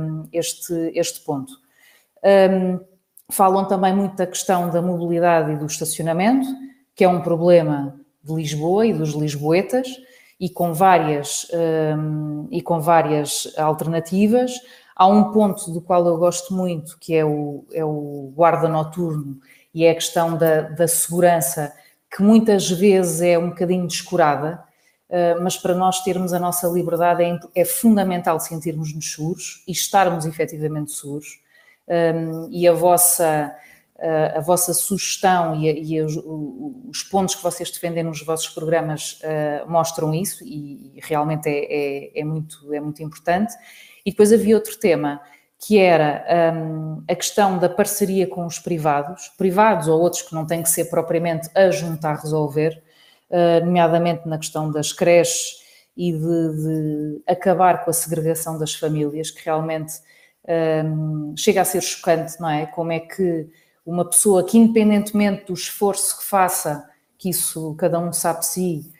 um, 0.00 0.28
este, 0.32 0.74
este 0.94 1.20
ponto. 1.20 1.52
Um, 2.24 2.80
falam 3.30 3.66
também 3.66 3.94
muito 3.94 4.16
da 4.16 4.26
questão 4.26 4.70
da 4.70 4.82
mobilidade 4.82 5.52
e 5.52 5.56
do 5.56 5.66
estacionamento, 5.66 6.48
que 6.94 7.04
é 7.04 7.08
um 7.08 7.20
problema 7.20 8.00
de 8.28 8.34
Lisboa 8.34 8.86
e 8.86 8.92
dos 8.92 9.14
lisboetas, 9.14 9.88
e 10.38 10.48
com 10.48 10.72
várias, 10.72 11.48
um, 11.98 12.46
e 12.50 12.62
com 12.62 12.80
várias 12.80 13.52
alternativas. 13.56 14.52
Há 14.94 15.06
um 15.06 15.32
ponto 15.32 15.70
do 15.72 15.80
qual 15.80 16.06
eu 16.06 16.16
gosto 16.16 16.54
muito, 16.54 16.96
que 17.00 17.14
é 17.14 17.24
o, 17.24 17.64
é 17.72 17.84
o 17.84 18.32
guarda 18.36 18.68
noturno, 18.68 19.38
e 19.74 19.84
é 19.84 19.90
a 19.90 19.94
questão 19.94 20.36
da, 20.36 20.62
da 20.62 20.86
segurança, 20.86 21.72
que 22.14 22.22
muitas 22.22 22.70
vezes 22.70 23.20
é 23.20 23.38
um 23.38 23.50
bocadinho 23.50 23.86
descurada, 23.86 24.62
uh, 25.08 25.42
mas 25.42 25.56
para 25.56 25.74
nós 25.74 26.02
termos 26.02 26.32
a 26.32 26.38
nossa 26.38 26.66
liberdade 26.68 27.22
é, 27.22 27.38
é 27.54 27.64
fundamental 27.64 28.38
sentirmos-nos 28.40 29.12
seguros 29.12 29.62
e 29.66 29.72
estarmos 29.72 30.24
efetivamente 30.24 30.92
seguros 30.92 31.40
um, 31.88 32.48
e 32.50 32.68
a 32.68 32.72
vossa, 32.72 33.54
a, 34.00 34.40
vossa 34.40 34.72
sugestão 34.72 35.60
e, 35.60 35.68
a, 35.68 35.72
e 35.72 36.00
os, 36.02 36.16
os, 36.16 37.02
pontos 37.02 37.34
que 37.34 37.42
vocês 37.42 37.70
defendem 37.70 38.04
nos 38.04 38.22
vossos 38.22 38.48
programas 38.48 39.20
uh, 39.22 39.68
mostram 39.68 40.14
isso 40.14 40.44
e, 40.44 40.96
e 40.96 41.00
realmente 41.02 41.48
é, 41.48 41.64
é, 41.64 42.20
é, 42.20 42.24
muito, 42.24 42.72
é 42.72 42.80
muito 42.80 43.02
importante. 43.02 43.52
E 44.06 44.10
depois 44.10 44.32
havia 44.32 44.54
outro 44.54 44.78
tema 44.78 45.20
que 45.60 45.78
era 45.78 46.54
um, 46.54 47.02
a 47.08 47.14
questão 47.16 47.58
da 47.58 47.68
parceria 47.68 48.28
com 48.28 48.46
os 48.46 48.60
privados, 48.60 49.28
privados 49.36 49.88
ou 49.88 50.00
outros 50.00 50.22
que 50.22 50.32
não 50.32 50.46
têm 50.46 50.62
que 50.62 50.70
ser 50.70 50.84
propriamente 50.84 51.50
a 51.52 51.68
juntar 51.72 52.12
a 52.12 52.20
resolver, 52.20 52.80
uh, 53.28 53.64
nomeadamente 53.66 54.28
na 54.28 54.38
questão 54.38 54.70
das 54.70 54.92
creches 54.92 55.56
e 55.96 56.12
de, 56.12 56.18
de, 56.18 57.22
acabar 57.26 57.84
com 57.84 57.90
a 57.90 57.92
segregação 57.92 58.56
das 58.56 58.72
famílias, 58.72 59.32
que 59.32 59.44
realmente 59.44 59.94
um, 60.84 61.34
chega 61.36 61.60
a 61.60 61.64
ser 61.64 61.82
chocante, 61.82 62.40
não 62.40 62.48
é? 62.48 62.66
Como 62.66 62.92
é 62.92 63.00
que 63.00 63.50
uma 63.90 64.04
pessoa 64.04 64.44
que, 64.44 64.58
independentemente 64.58 65.46
do 65.46 65.54
esforço 65.54 66.18
que 66.18 66.24
faça, 66.24 66.88
que 67.16 67.30
isso 67.30 67.74
cada 67.76 67.98
um 67.98 68.12
sabe 68.12 68.40
de 68.40 68.46
si, 68.46 68.92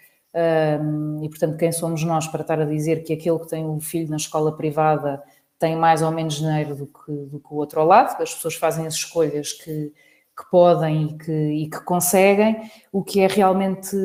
um, 0.83 1.25
e 1.25 1.29
portanto, 1.29 1.57
quem 1.57 1.73
somos 1.73 2.03
nós 2.05 2.27
para 2.27 2.43
estar 2.43 2.61
a 2.61 2.65
dizer 2.65 3.03
que 3.03 3.13
aquele 3.13 3.39
que 3.39 3.49
tem 3.49 3.65
o 3.67 3.81
filho 3.81 4.11
na 4.11 4.17
escola 4.17 4.57
privada 4.57 5.23
tem 5.59 5.75
mais 5.75 6.03
ou 6.03 6.11
menos 6.11 6.35
dinheiro 6.35 6.75
do 6.77 6.87
que, 6.87 7.13
do 7.13 7.41
que 7.41 7.53
o 7.53 7.57
outro 7.57 7.81
ao 7.81 7.87
lado, 7.87 8.23
as 8.23 8.35
pessoas 8.35 8.55
fazem 8.55 8.87
as 8.87 8.95
escolhas 8.95 9.53
que, 9.53 9.93
que 10.37 10.51
podem 10.51 11.07
e 11.07 11.19
que, 11.19 11.33
e 11.33 11.71
que 11.71 11.81
conseguem, 11.81 12.71
o 12.93 13.03
que 13.03 13.21
é 13.21 13.27
realmente 13.27 13.97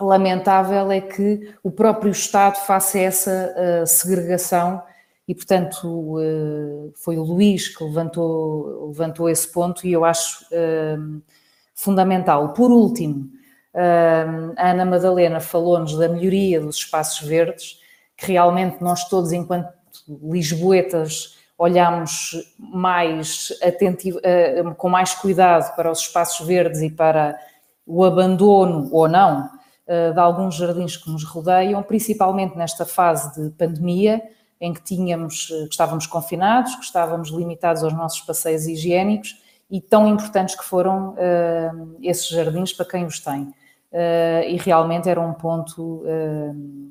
lamentável 0.00 0.90
é 0.90 1.00
que 1.00 1.54
o 1.62 1.70
próprio 1.70 2.12
Estado 2.12 2.56
faça 2.64 2.98
essa 2.98 3.54
uh, 3.82 3.86
segregação 3.86 4.82
e, 5.28 5.34
portanto, 5.34 6.20
eh, 6.20 6.92
foi 6.94 7.18
o 7.18 7.24
Luís 7.24 7.68
que 7.68 7.82
levantou, 7.82 8.88
levantou 8.88 9.28
esse 9.28 9.50
ponto 9.52 9.84
e 9.84 9.92
eu 9.92 10.04
acho 10.04 10.46
eh, 10.52 10.96
fundamental. 11.74 12.52
Por 12.52 12.70
último, 12.70 13.28
eh, 13.74 14.24
a 14.56 14.70
Ana 14.70 14.84
Madalena 14.84 15.40
falou-nos 15.40 15.98
da 15.98 16.08
melhoria 16.08 16.60
dos 16.60 16.76
espaços 16.76 17.26
verdes, 17.26 17.80
que 18.16 18.32
realmente 18.32 18.80
nós 18.80 19.08
todos, 19.08 19.32
enquanto 19.32 19.68
lisboetas, 20.22 21.36
olhamos 21.58 22.54
mais 22.58 23.48
atentivo, 23.62 24.20
com 24.76 24.90
mais 24.90 25.14
cuidado 25.14 25.74
para 25.74 25.90
os 25.90 26.00
espaços 26.00 26.46
verdes 26.46 26.82
e 26.82 26.90
para 26.90 27.34
o 27.86 28.04
abandono 28.04 28.90
ou 28.92 29.08
não 29.08 29.48
de 29.86 30.20
alguns 30.20 30.56
jardins 30.56 30.98
que 30.98 31.10
nos 31.10 31.24
rodeiam, 31.24 31.82
principalmente 31.82 32.58
nesta 32.58 32.84
fase 32.84 33.40
de 33.40 33.50
pandemia, 33.56 34.22
em 34.60 34.72
que 34.72 34.82
tínhamos, 34.82 35.50
eh, 35.52 35.64
que 35.64 35.72
estávamos 35.72 36.06
confinados, 36.06 36.74
que 36.76 36.84
estávamos 36.84 37.30
limitados 37.30 37.82
aos 37.82 37.92
nossos 37.92 38.20
passeios 38.20 38.66
higiênicos 38.66 39.36
e 39.70 39.80
tão 39.80 40.06
importantes 40.08 40.54
que 40.54 40.64
foram 40.64 41.10
uh, 41.10 41.96
esses 42.00 42.28
jardins 42.28 42.72
para 42.72 42.86
quem 42.86 43.04
os 43.04 43.20
tem. 43.20 43.42
Uh, 43.92 44.42
e 44.48 44.56
realmente 44.56 45.08
era 45.08 45.20
um 45.20 45.32
ponto 45.32 46.02
uh, 46.04 46.86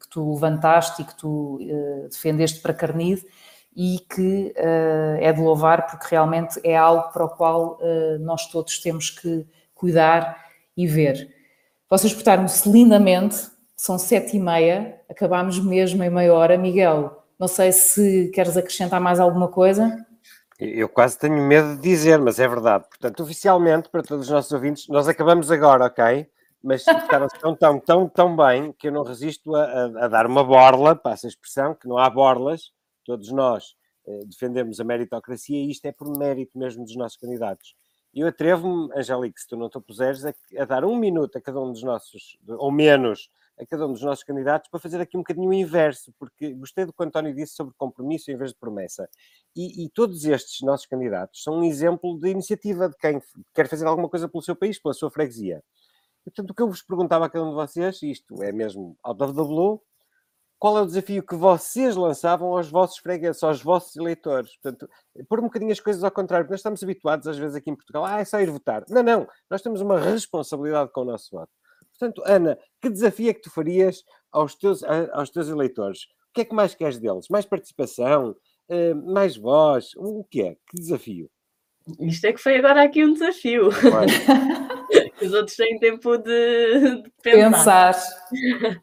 que 0.00 0.08
tu 0.10 0.32
levantaste 0.32 1.02
e 1.02 1.04
que 1.04 1.14
tu 1.16 1.58
defendeste 2.10 2.60
para 2.60 2.74
Carnide 2.74 3.24
e 3.74 3.98
que 3.98 4.54
é 4.56 5.32
de 5.32 5.40
louvar 5.40 5.86
porque 5.86 6.06
realmente 6.08 6.60
é 6.62 6.76
algo 6.76 7.10
para 7.10 7.24
o 7.24 7.28
qual 7.28 7.78
nós 8.20 8.46
todos 8.46 8.78
temos 8.78 9.10
que 9.10 9.44
cuidar 9.74 10.36
e 10.76 10.86
ver. 10.86 11.34
Vocês 11.88 12.12
portaram-se 12.12 12.70
lindamente, 12.70 13.36
são 13.76 13.98
sete 13.98 14.36
e 14.36 14.40
meia, 14.40 15.00
acabámos 15.08 15.58
mesmo 15.58 16.02
em 16.02 16.10
meia 16.10 16.32
hora. 16.32 16.56
Miguel, 16.56 17.24
não 17.38 17.48
sei 17.48 17.72
se 17.72 18.30
queres 18.32 18.56
acrescentar 18.56 19.00
mais 19.00 19.18
alguma 19.20 19.48
coisa. 19.48 20.04
Eu 20.58 20.88
quase 20.88 21.18
tenho 21.18 21.42
medo 21.42 21.76
de 21.76 21.82
dizer, 21.82 22.18
mas 22.18 22.38
é 22.38 22.46
verdade. 22.46 22.84
Portanto, 22.88 23.22
oficialmente, 23.22 23.88
para 23.88 24.02
todos 24.02 24.26
os 24.26 24.30
nossos 24.30 24.52
ouvintes, 24.52 24.88
nós 24.88 25.08
acabamos 25.08 25.50
agora, 25.50 25.86
ok? 25.86 26.26
Mas 26.62 26.84
ficaram 26.84 27.28
tão, 27.28 27.54
tão, 27.54 27.80
tão, 27.80 28.08
tão 28.08 28.36
bem 28.36 28.72
que 28.72 28.88
eu 28.88 28.92
não 28.92 29.02
resisto 29.02 29.54
a, 29.54 29.64
a, 29.64 30.04
a 30.04 30.08
dar 30.08 30.26
uma 30.26 30.44
borla, 30.44 30.94
passa 30.94 31.26
a 31.26 31.28
expressão, 31.28 31.74
que 31.74 31.88
não 31.88 31.98
há 31.98 32.08
borlas, 32.08 32.72
todos 33.04 33.30
nós 33.32 33.74
eh, 34.06 34.20
defendemos 34.26 34.80
a 34.80 34.84
meritocracia 34.84 35.58
e 35.58 35.70
isto 35.70 35.84
é 35.86 35.92
por 35.92 36.08
mérito 36.16 36.58
mesmo 36.58 36.84
dos 36.84 36.96
nossos 36.96 37.18
candidatos. 37.18 37.74
E 38.14 38.20
eu 38.20 38.28
atrevo-me, 38.28 38.88
Angélica, 38.96 39.40
se 39.40 39.48
tu 39.48 39.56
não 39.56 39.68
te 39.68 39.76
opuseres, 39.76 40.24
a, 40.24 40.32
a 40.58 40.64
dar 40.64 40.84
um 40.84 40.96
minuto 40.96 41.36
a 41.36 41.40
cada 41.40 41.60
um 41.60 41.72
dos 41.72 41.82
nossos, 41.82 42.38
ou 42.46 42.70
menos, 42.70 43.28
a 43.58 43.66
cada 43.66 43.86
um 43.86 43.92
dos 43.92 44.02
nossos 44.02 44.24
candidatos 44.24 44.68
para 44.68 44.80
fazer 44.80 45.00
aqui 45.00 45.16
um 45.16 45.20
bocadinho 45.20 45.48
o 45.48 45.52
inverso, 45.52 46.12
porque 46.18 46.52
gostei 46.54 46.84
do 46.84 46.92
que 46.92 47.02
o 47.02 47.06
António 47.06 47.34
disse 47.34 47.54
sobre 47.54 47.74
compromisso 47.76 48.30
em 48.30 48.36
vez 48.36 48.50
de 48.50 48.58
promessa. 48.58 49.08
E, 49.54 49.84
e, 49.84 49.90
todos 49.90 50.24
estes 50.24 50.60
nossos 50.62 50.86
candidatos 50.86 51.42
são 51.42 51.58
um 51.58 51.64
exemplo 51.64 52.18
de 52.18 52.30
iniciativa 52.30 52.88
de 52.88 52.96
quem 52.96 53.20
quer 53.54 53.68
fazer 53.68 53.86
alguma 53.86 54.08
coisa 54.08 54.28
pelo 54.28 54.42
seu 54.42 54.56
país, 54.56 54.80
pela 54.80 54.94
sua 54.94 55.10
freguesia. 55.10 55.62
E, 56.26 56.30
portanto, 56.30 56.50
o 56.50 56.54
que 56.54 56.62
eu 56.62 56.68
vos 56.68 56.82
perguntava 56.82 57.26
a 57.26 57.30
cada 57.30 57.44
um 57.44 57.50
de 57.50 57.54
vocês, 57.54 58.02
isto 58.02 58.42
é 58.42 58.50
mesmo 58.50 58.96
out 59.02 59.22
of 59.22 59.32
blue, 59.32 59.80
qual 60.58 60.78
é 60.78 60.80
o 60.80 60.86
desafio 60.86 61.22
que 61.22 61.34
vocês 61.34 61.94
lançavam 61.94 62.56
aos 62.56 62.70
vossos 62.70 62.96
fregueses, 62.96 63.42
aos 63.42 63.62
vossos 63.62 63.94
eleitores? 63.96 64.56
Portanto, 64.62 64.88
pôr 65.28 65.40
um 65.40 65.44
bocadinho 65.44 65.70
as 65.70 65.78
coisas 65.78 66.02
ao 66.02 66.10
contrário, 66.10 66.46
porque 66.46 66.54
nós 66.54 66.60
estamos 66.60 66.82
habituados, 66.82 67.26
às 67.26 67.36
vezes, 67.36 67.54
aqui 67.54 67.70
em 67.70 67.76
Portugal, 67.76 68.04
ah, 68.06 68.18
é 68.18 68.24
só 68.24 68.40
ir 68.40 68.50
votar. 68.50 68.82
Não, 68.88 69.02
não, 69.02 69.28
nós 69.50 69.60
temos 69.60 69.82
uma 69.82 70.00
responsabilidade 70.00 70.90
com 70.90 71.02
o 71.02 71.04
nosso 71.04 71.28
voto. 71.30 71.50
Portanto, 71.98 72.22
Ana, 72.26 72.58
que 72.80 72.90
desafio 72.90 73.30
é 73.30 73.34
que 73.34 73.42
tu 73.42 73.50
farias 73.50 74.04
aos 74.32 74.54
teus, 74.54 74.82
aos 75.12 75.30
teus 75.30 75.48
eleitores? 75.48 76.04
O 76.30 76.34
que 76.34 76.40
é 76.40 76.44
que 76.44 76.54
mais 76.54 76.74
queres 76.74 76.98
deles? 76.98 77.28
Mais 77.28 77.46
participação? 77.46 78.34
Eh, 78.68 78.94
mais 78.94 79.36
voz? 79.36 79.90
O 79.96 80.24
que 80.24 80.42
é? 80.42 80.56
Que 80.68 80.76
desafio? 80.76 81.30
Isto 82.00 82.26
é 82.26 82.32
que 82.32 82.40
foi 82.40 82.56
agora 82.56 82.82
aqui 82.82 83.04
um 83.04 83.12
desafio. 83.12 83.68
Os 85.22 85.32
outros 85.32 85.56
têm 85.56 85.78
tempo 85.78 86.16
de, 86.16 87.02
de 87.02 87.12
pensar. 87.22 87.94
pensar. 87.94 88.82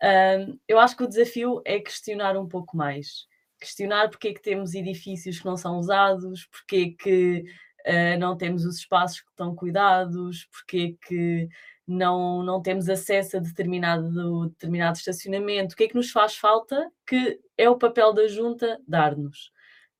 eu 0.68 0.78
acho 0.78 0.96
que 0.96 1.04
o 1.04 1.08
desafio 1.08 1.60
é 1.64 1.80
questionar 1.80 2.36
um 2.36 2.46
pouco 2.46 2.76
mais. 2.76 3.26
Questionar 3.60 4.08
porque 4.08 4.28
é 4.28 4.34
que 4.34 4.42
temos 4.42 4.74
edifícios 4.74 5.40
que 5.40 5.44
não 5.44 5.56
são 5.56 5.78
usados, 5.78 6.46
porque 6.46 6.76
é 6.76 7.02
que 7.02 7.44
uh, 7.86 8.18
não 8.20 8.36
temos 8.36 8.64
os 8.64 8.78
espaços 8.78 9.20
que 9.20 9.30
estão 9.30 9.54
cuidados, 9.54 10.48
porque 10.52 10.96
é 10.96 11.06
que 11.06 11.48
não, 11.88 12.42
não 12.42 12.60
temos 12.60 12.86
acesso 12.90 13.38
a 13.38 13.40
determinado, 13.40 14.48
determinado 14.50 14.98
estacionamento. 14.98 15.72
O 15.72 15.76
que 15.76 15.84
é 15.84 15.88
que 15.88 15.94
nos 15.94 16.10
faz 16.10 16.36
falta? 16.36 16.92
Que 17.06 17.40
é 17.56 17.68
o 17.70 17.78
papel 17.78 18.12
da 18.12 18.28
junta 18.28 18.78
dar-nos. 18.86 19.50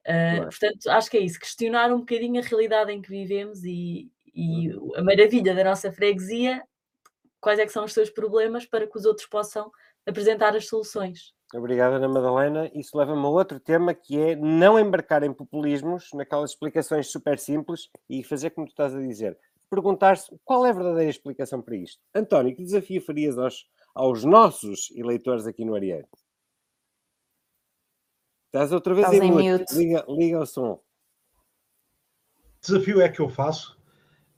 Uh. 0.06 0.44
Portanto, 0.44 0.86
acho 0.88 1.10
que 1.10 1.16
é 1.16 1.20
isso, 1.20 1.40
questionar 1.40 1.90
um 1.90 2.00
bocadinho 2.00 2.40
a 2.40 2.44
realidade 2.44 2.92
em 2.92 3.00
que 3.00 3.08
vivemos 3.08 3.64
e, 3.64 4.10
e 4.34 4.70
a 4.96 5.02
maravilha 5.02 5.54
da 5.54 5.64
nossa 5.64 5.90
freguesia, 5.90 6.62
quais 7.40 7.58
é 7.58 7.64
que 7.64 7.72
são 7.72 7.84
os 7.84 7.92
seus 7.94 8.10
problemas 8.10 8.66
para 8.66 8.86
que 8.86 8.96
os 8.96 9.06
outros 9.06 9.26
possam 9.26 9.70
apresentar 10.06 10.54
as 10.54 10.66
soluções. 10.66 11.32
Obrigado, 11.54 11.94
Ana 11.94 12.08
Madalena. 12.08 12.70
Isso 12.74 12.96
leva-me 12.96 13.24
a 13.24 13.28
outro 13.28 13.58
tema 13.58 13.94
que 13.94 14.18
é 14.18 14.36
não 14.36 14.78
embarcar 14.78 15.22
em 15.22 15.32
populismos, 15.32 16.10
naquelas 16.12 16.50
explicações 16.50 17.10
super 17.10 17.38
simples 17.38 17.88
e 18.08 18.22
fazer 18.22 18.50
como 18.50 18.66
tu 18.66 18.70
estás 18.70 18.94
a 18.94 19.00
dizer. 19.00 19.38
Perguntar-se 19.70 20.34
qual 20.44 20.64
é 20.64 20.70
a 20.70 20.74
verdadeira 20.74 21.10
explicação 21.10 21.60
para 21.60 21.76
isto. 21.76 22.00
António, 22.14 22.54
que 22.54 22.62
desafio 22.62 23.02
farias 23.02 23.38
aos, 23.38 23.66
aos 23.94 24.24
nossos 24.24 24.90
eleitores 24.94 25.46
aqui 25.46 25.64
no 25.64 25.74
Arieiro? 25.74 26.08
Estás 28.46 28.72
outra 28.72 28.94
vez 28.94 29.06
Estás 29.06 29.22
em 29.22 29.30
mute. 29.30 29.74
Liga, 29.74 30.04
liga 30.08 30.40
o 30.40 30.46
som. 30.46 30.82
Desafio 32.60 33.00
é 33.00 33.08
que 33.08 33.20
eu 33.20 33.28
faço 33.28 33.78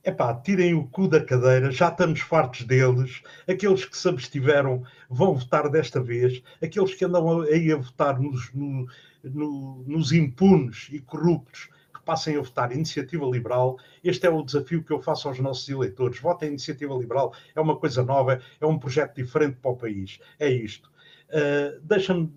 Epá, 0.02 0.34
tirem 0.34 0.72
o 0.72 0.88
cu 0.88 1.06
da 1.06 1.22
cadeira, 1.22 1.70
já 1.70 1.88
estamos 1.88 2.20
fartos 2.20 2.62
deles. 2.64 3.22
Aqueles 3.46 3.84
que 3.84 3.96
se 3.96 4.08
abstiveram 4.08 4.82
vão 5.10 5.34
votar 5.34 5.68
desta 5.68 6.02
vez. 6.02 6.42
Aqueles 6.62 6.94
que 6.94 7.04
andam 7.04 7.42
aí 7.42 7.70
a 7.70 7.76
votar 7.76 8.18
nos, 8.18 8.50
no, 8.54 8.86
no, 9.22 9.84
nos 9.86 10.10
impunes 10.10 10.88
e 10.90 11.00
corruptos, 11.00 11.68
que 12.00 12.04
passem 12.04 12.36
a 12.36 12.40
votar 12.40 12.72
Iniciativa 12.72 13.24
Liberal. 13.26 13.78
Este 14.02 14.26
é 14.26 14.30
o 14.30 14.42
desafio 14.42 14.82
que 14.82 14.92
eu 14.92 15.00
faço 15.00 15.28
aos 15.28 15.38
nossos 15.38 15.68
eleitores. 15.68 16.18
Votem 16.18 16.48
Iniciativa 16.48 16.94
Liberal, 16.94 17.34
é 17.54 17.60
uma 17.60 17.76
coisa 17.76 18.02
nova, 18.02 18.40
é 18.60 18.66
um 18.66 18.78
projeto 18.78 19.14
diferente 19.14 19.58
para 19.60 19.70
o 19.70 19.76
país. 19.76 20.18
É 20.38 20.48
isto. 20.48 20.90
Uh, 21.30 21.80
Deixa-me 21.82 22.30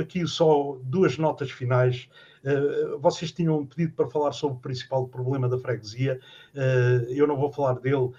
aqui 0.00 0.26
só 0.26 0.78
duas 0.82 1.18
notas 1.18 1.50
finais. 1.50 2.08
Eh, 2.44 2.96
vocês 3.00 3.32
tinham 3.32 3.64
pedido 3.64 3.94
para 3.94 4.06
falar 4.06 4.32
sobre 4.32 4.58
o 4.58 4.60
principal 4.60 5.08
problema 5.08 5.48
da 5.48 5.58
freguesia. 5.58 6.20
Eh, 6.54 7.06
eu 7.08 7.26
não 7.26 7.36
vou 7.36 7.50
falar 7.50 7.80
dele, 7.80 8.10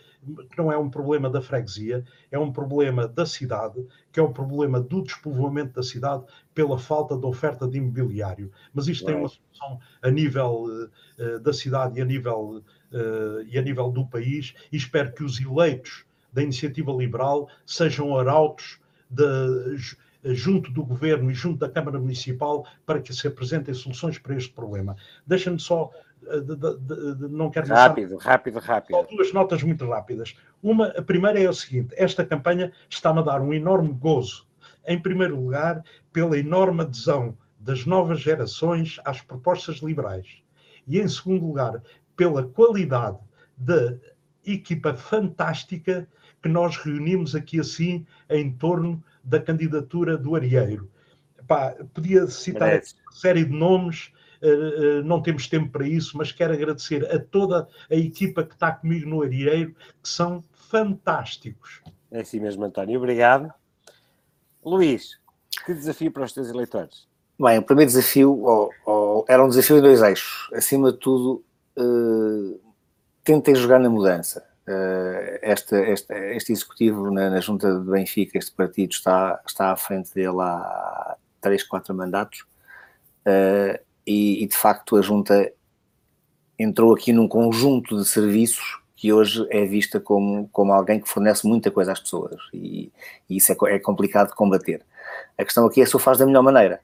que 0.49 0.57
não 0.57 0.71
é 0.71 0.77
um 0.77 0.89
problema 0.89 1.29
da 1.29 1.41
freguesia, 1.41 2.03
é 2.31 2.39
um 2.39 2.51
problema 2.51 3.07
da 3.07 3.25
cidade, 3.25 3.85
que 4.11 4.19
é 4.19 4.23
o 4.23 4.27
um 4.27 4.33
problema 4.33 4.81
do 4.81 5.03
despovoamento 5.03 5.73
da 5.73 5.83
cidade 5.83 6.23
pela 6.55 6.79
falta 6.79 7.15
de 7.15 7.25
oferta 7.25 7.67
de 7.67 7.77
imobiliário. 7.77 8.51
Mas 8.73 8.88
isto 8.88 9.05
tem 9.05 9.15
uma 9.15 9.29
solução 9.29 9.79
a 10.01 10.09
nível 10.09 10.89
da 11.43 11.53
cidade 11.53 11.99
e 11.99 12.01
a 12.01 12.05
nível, 12.05 12.63
e 13.47 13.59
a 13.59 13.61
nível 13.61 13.91
do 13.91 14.07
país, 14.07 14.55
e 14.71 14.77
espero 14.77 15.13
que 15.13 15.23
os 15.23 15.39
eleitos 15.39 16.03
da 16.33 16.41
iniciativa 16.41 16.91
liberal 16.91 17.47
sejam 17.65 18.17
arautos 18.17 18.79
de 19.09 19.23
junto 20.33 20.71
do 20.71 20.83
governo 20.83 21.29
e 21.29 21.33
junto 21.33 21.59
da 21.59 21.69
Câmara 21.69 21.99
Municipal 21.99 22.65
para 22.85 22.99
que 22.99 23.13
se 23.13 23.27
apresentem 23.27 23.73
soluções 23.73 24.17
para 24.17 24.35
este 24.35 24.51
problema. 24.51 24.95
Deixa-me 25.25 25.59
só. 25.59 25.91
Eh, 26.27 26.39
de, 26.39 26.55
de, 26.55 27.15
de, 27.15 27.27
não 27.27 27.51
quero 27.51 27.67
rápido, 27.67 28.17
rápido, 28.17 28.59
rápido. 28.59 28.95
Só 28.95 29.03
duas 29.03 29.33
notas 29.33 29.61
muito 29.63 29.88
rápidas. 29.88 30.35
Uma, 30.63 30.88
a 30.88 31.01
primeira 31.01 31.39
é 31.39 31.49
o 31.49 31.53
seguinte: 31.53 31.93
esta 31.97 32.25
campanha 32.25 32.71
está-me 32.89 33.19
a 33.19 33.23
dar 33.23 33.41
um 33.41 33.53
enorme 33.53 33.93
gozo. 33.93 34.47
Em 34.88 34.99
primeiro 34.99 35.39
lugar, 35.39 35.83
pela 36.11 36.38
enorme 36.38 36.81
adesão 36.81 37.38
das 37.59 37.85
novas 37.85 38.19
gerações 38.19 38.99
às 39.03 39.21
propostas 39.21 39.77
liberais. 39.77 40.43
E 40.88 40.99
em 40.99 41.07
segundo 41.07 41.47
lugar, 41.47 41.81
pela 42.15 42.43
qualidade 42.43 43.17
da 43.57 43.95
equipa 44.45 44.93
fantástica 44.95 46.07
que 46.41 46.49
nós 46.49 46.77
reunimos 46.77 47.35
aqui 47.35 47.59
assim 47.59 48.05
em 48.29 48.51
torno 48.51 49.03
da 49.25 49.39
candidatura 49.39 50.17
do 50.17 50.35
Arieiro. 50.35 50.89
Pá, 51.47 51.75
podia 51.93 52.27
citar 52.27 52.69
uma 52.69 53.11
série 53.11 53.43
de 53.43 53.51
nomes, 53.51 54.11
uh, 54.41 54.99
uh, 54.99 55.03
não 55.03 55.21
temos 55.21 55.47
tempo 55.47 55.71
para 55.71 55.88
isso, 55.88 56.17
mas 56.17 56.31
quero 56.31 56.53
agradecer 56.53 57.05
a 57.13 57.19
toda 57.19 57.67
a 57.89 57.95
equipa 57.95 58.43
que 58.43 58.53
está 58.53 58.71
comigo 58.71 59.09
no 59.09 59.21
Arieiro, 59.21 59.75
que 60.01 60.09
são 60.09 60.43
fantásticos. 60.69 61.81
É 62.11 62.21
assim 62.21 62.39
mesmo, 62.39 62.63
António. 62.63 62.97
Obrigado. 62.97 63.51
Luís, 64.63 65.19
que 65.65 65.73
desafio 65.73 66.11
para 66.11 66.23
os 66.23 66.33
teus 66.33 66.49
eleitores? 66.49 67.07
Bem, 67.39 67.57
o 67.57 67.63
primeiro 67.63 67.91
desafio 67.91 68.41
oh, 68.43 68.69
oh, 68.85 69.25
era 69.27 69.43
um 69.43 69.49
desafio 69.49 69.77
em 69.77 69.81
dois 69.81 70.01
eixos. 70.01 70.49
Acima 70.53 70.91
de 70.91 70.99
tudo, 70.99 71.43
uh, 71.77 72.59
tentem 73.23 73.53
jogar 73.55 73.79
na 73.79 73.89
mudança. 73.89 74.43
Uh, 74.67 75.38
este, 75.43 76.51
executivo 76.51 77.12
na, 77.12 77.30
na, 77.30 77.39
junta 77.39 77.71
de 77.71 77.86
Benfica, 77.86 78.36
este 78.39 78.51
partido 78.51 78.91
está, 78.91 79.39
está 79.45 79.71
à 79.71 79.75
frente 79.75 80.12
dele 80.15 80.41
há 80.41 81.15
3, 81.39 81.63
4 81.63 81.93
mandatos 81.93 82.39
uh, 83.28 83.80
e, 84.08 84.43
e, 84.43 84.47
de 84.47 84.56
facto 84.58 84.95
a 84.95 85.04
junta 85.04 85.51
entrou 86.58 86.95
aqui 86.95 87.13
num 87.13 87.28
conjunto 87.28 87.95
de 87.95 88.06
serviços 88.06 88.82
que 88.95 89.13
hoje 89.13 89.45
é 89.51 89.65
vista 89.65 89.99
como, 89.99 90.49
como 90.51 90.73
alguém 90.73 90.99
que 90.99 91.08
fornece 91.08 91.47
muita 91.47 91.69
coisa 91.69 91.91
às 91.91 91.99
pessoas 91.99 92.41
e, 92.51 92.91
e 93.30 93.38
isso 93.38 93.51
é, 93.51 93.75
é 93.75 93.80
complicado 93.80 94.30
de 94.30 94.36
combater. 94.36 94.84
A 95.38 95.43
questão 95.43 95.67
aqui 95.67 95.80
é 95.80 95.86
se 95.86 95.95
o 95.95 95.99
faz 95.99 96.17
da 96.17 96.25
melhor 96.25 96.41
maneira 96.41 96.82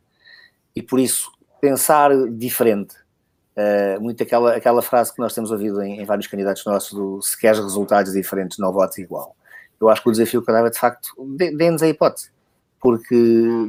e 0.75 0.83
por 0.83 0.99
isso 0.99 1.31
pensar 1.59 2.11
diferente 2.29 3.00
Uh, 3.55 3.99
muito 4.01 4.23
aquela, 4.23 4.55
aquela 4.55 4.81
frase 4.81 5.13
que 5.13 5.19
nós 5.19 5.33
temos 5.33 5.51
ouvido 5.51 5.81
em, 5.81 5.99
em 6.01 6.05
vários 6.05 6.27
candidatos 6.27 6.65
nossos 6.65 6.93
do 6.93 7.21
se 7.21 7.37
queres 7.37 7.59
resultados 7.59 8.13
diferentes, 8.13 8.57
não 8.57 8.71
votes 8.71 8.97
igual. 8.97 9.35
Eu 9.79 9.89
acho 9.89 10.01
que 10.01 10.09
o 10.09 10.11
desafio 10.11 10.41
que 10.41 10.49
eu 10.49 10.53
dava 10.53 10.67
é, 10.67 10.71
de 10.71 10.79
facto, 10.79 11.09
dê-nos 11.35 11.81
a 11.81 11.87
hipótese, 11.87 12.31
porque 12.79 13.15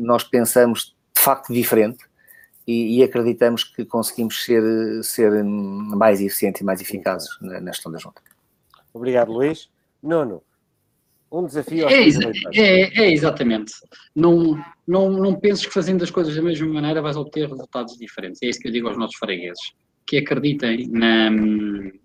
nós 0.01 0.23
pensamos 0.23 0.95
de 1.14 1.21
facto 1.21 1.53
diferente 1.53 2.05
e, 2.66 2.99
e, 2.99 3.03
acreditamos 3.03 3.64
que 3.64 3.85
conseguimos 3.85 4.45
ser, 4.45 4.62
ser 5.03 5.42
mais 5.42 6.21
eficientes 6.21 6.61
e 6.61 6.64
mais 6.64 6.81
eficazes 6.81 7.29
na, 7.40 7.61
na 7.61 7.73
gestão 7.73 7.90
da 7.90 7.99
junta. 7.99 8.23
Obrigado, 8.95 9.33
Luís. 9.33 9.68
Nuno, 10.03 10.42
um 11.33 11.47
desafio 11.47 11.88
é, 11.88 12.09
é, 12.55 13.01
é, 13.01 13.12
exatamente. 13.12 13.73
Não, 14.14 14.62
não, 14.87 15.11
não 15.11 15.35
penses 15.35 15.64
que 15.64 15.73
fazendo 15.73 16.05
as 16.05 16.11
coisas 16.11 16.37
da 16.37 16.42
mesma 16.42 16.66
maneira 16.66 17.01
vais 17.01 17.16
obter 17.16 17.49
resultados 17.49 17.97
diferentes. 17.97 18.42
É 18.42 18.47
isso 18.47 18.61
que 18.61 18.68
eu 18.68 18.73
digo 18.73 18.88
aos 18.88 18.99
nossos 18.99 19.16
fregueses. 19.16 19.73
Que 20.07 20.18
acreditem 20.18 20.88
na, 20.88 21.31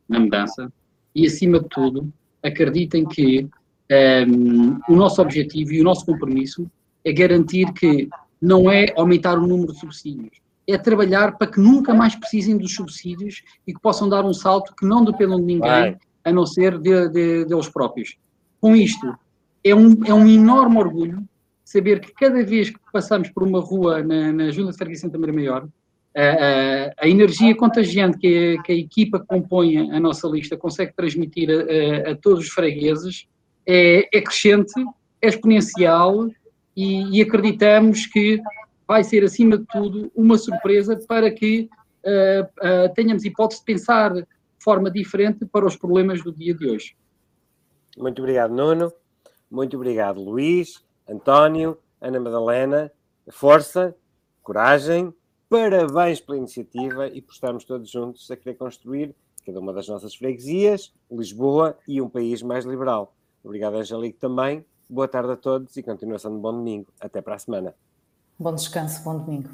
na 0.08 0.20
mudança 0.20 0.72
e, 1.14 1.26
acima 1.26 1.60
de 1.60 1.68
tudo, 1.68 2.12
acreditem 2.42 3.06
que 3.06 3.44
um, 3.44 3.50
ehm, 3.90 4.80
o 4.88 4.96
nosso 4.96 5.22
objetivo 5.22 5.74
e 5.74 5.82
o 5.82 5.84
nosso 5.84 6.06
compromisso 6.06 6.70
é 7.04 7.12
garantir 7.12 7.74
que 7.74 8.08
não 8.42 8.72
é 8.72 8.86
aumentar 8.96 9.38
o 9.38 9.48
número 9.48 9.74
de 9.74 9.80
subsídios, 9.80 10.38
é 10.68 10.78
trabalhar 10.78 11.38
para 11.38 11.48
que 11.48 11.60
nunca 11.60 11.94
mais 11.94 12.16
precisem 12.16 12.58
dos 12.58 12.74
subsídios 12.76 13.42
e 13.66 13.74
que 13.74 13.82
possam 13.82 14.08
dar 14.08 14.24
um 14.24 14.34
salto 14.34 14.74
que 14.76 14.86
não 14.86 15.04
dependam 15.04 15.40
de 15.40 15.46
ninguém, 15.46 15.62
Vai. 15.62 15.98
a 16.24 16.32
não 16.32 16.46
ser 16.46 16.78
de, 16.78 17.10
de, 17.10 17.46
deles 17.46 17.68
próprios 17.68 18.16
com 18.60 18.76
isto, 18.76 19.18
é 19.64 19.76
um, 19.76 20.06
é 20.06 20.14
um 20.14 20.28
enorme 20.28 20.78
orgulho 20.78 21.28
saber 21.64 22.00
que 22.00 22.14
cada 22.14 22.44
vez 22.44 22.70
que 22.70 22.80
passamos 22.94 23.30
por 23.30 23.44
uma 23.44 23.60
rua 23.60 24.02
na, 24.02 24.32
na 24.32 24.52
Junta 24.52 24.72
de 24.72 24.78
Freguesia 24.78 25.02
Santa 25.02 25.18
Maria 25.18 25.36
Maior, 25.36 25.68
a, 26.16 26.22
a, 26.22 27.06
a, 27.06 27.10
energia 27.10 27.54
contagiante 27.56 28.18
que 28.18 28.58
a, 28.58 28.64
que 28.64 28.72
a, 28.72 28.76
equipa 28.76 29.20
que 29.20 29.28
compõe 29.28 29.92
a 29.92 30.00
nossa 30.00 30.28
lista 30.28 30.56
consegue 30.56 30.94
transmitir 30.96 31.50
a, 31.52 32.16
todos 32.16 32.46
os 32.46 32.50
fregueses 32.50 33.28
é, 33.66 34.08
é 34.14 34.22
crescente, 34.22 34.74
é 35.22 35.28
exponencial 35.28 36.30
e, 36.76 37.18
e, 37.18 37.22
acreditamos 37.22 38.06
que 38.06 38.40
vai 38.88 39.04
ser, 39.04 39.24
acima 39.26 39.58
de 39.58 39.66
tudo, 39.66 40.10
uma 40.16 40.38
surpresa 40.38 40.98
para 41.08 41.30
que 41.30 41.68
uh, 42.06 42.44
uh, 42.44 42.94
tenhamos 42.96 43.26
hipótese 43.26 43.60
de 43.60 43.66
pensar 43.66 44.14
de 44.14 44.26
forma 44.58 44.90
diferente 44.90 45.46
para 45.46 45.66
os 45.66 45.76
problemas 45.76 46.24
do 46.24 46.32
dia 46.32 46.54
de 46.54 46.66
hoje. 46.70 46.96
Muito 47.98 48.22
obrigado, 48.22 48.54
Nuno. 48.54 48.94
Muito 49.50 49.76
obrigado, 49.76 50.22
Luís, 50.22 50.84
António, 51.08 51.78
Ana 52.00 52.20
Madalena. 52.20 52.92
Força, 53.30 53.96
coragem, 54.44 55.14
parabéns 55.50 56.22
pela 56.22 56.38
iniciativa 56.38 57.08
e 57.08 57.22
por 57.22 57.34
estarmos 57.34 57.66
todos 57.66 57.90
juntos 57.90 58.30
a 58.32 58.38
querer 58.38 58.56
construir 58.56 59.16
cada 59.46 59.60
uma 59.60 59.74
das 59.74 59.88
nossas 59.88 60.14
freguesias, 60.14 60.94
Lisboa 61.10 61.78
e 61.88 62.02
um 62.02 62.10
país 62.10 62.42
mais 62.42 62.66
liberal. 62.66 63.16
Obrigado, 63.44 63.76
Angelique, 63.76 64.20
também. 64.20 64.66
Boa 64.90 65.08
tarde 65.08 65.32
a 65.32 65.36
todos 65.38 65.76
e 65.76 65.84
continuação 65.84 66.34
de 66.36 66.42
bom 66.42 66.52
domingo. 66.52 66.88
Até 67.00 67.22
para 67.22 67.36
a 67.36 67.40
semana. 67.40 67.74
Bom 68.38 68.54
descanso, 68.54 69.04
bom 69.04 69.18
domingo. 69.18 69.50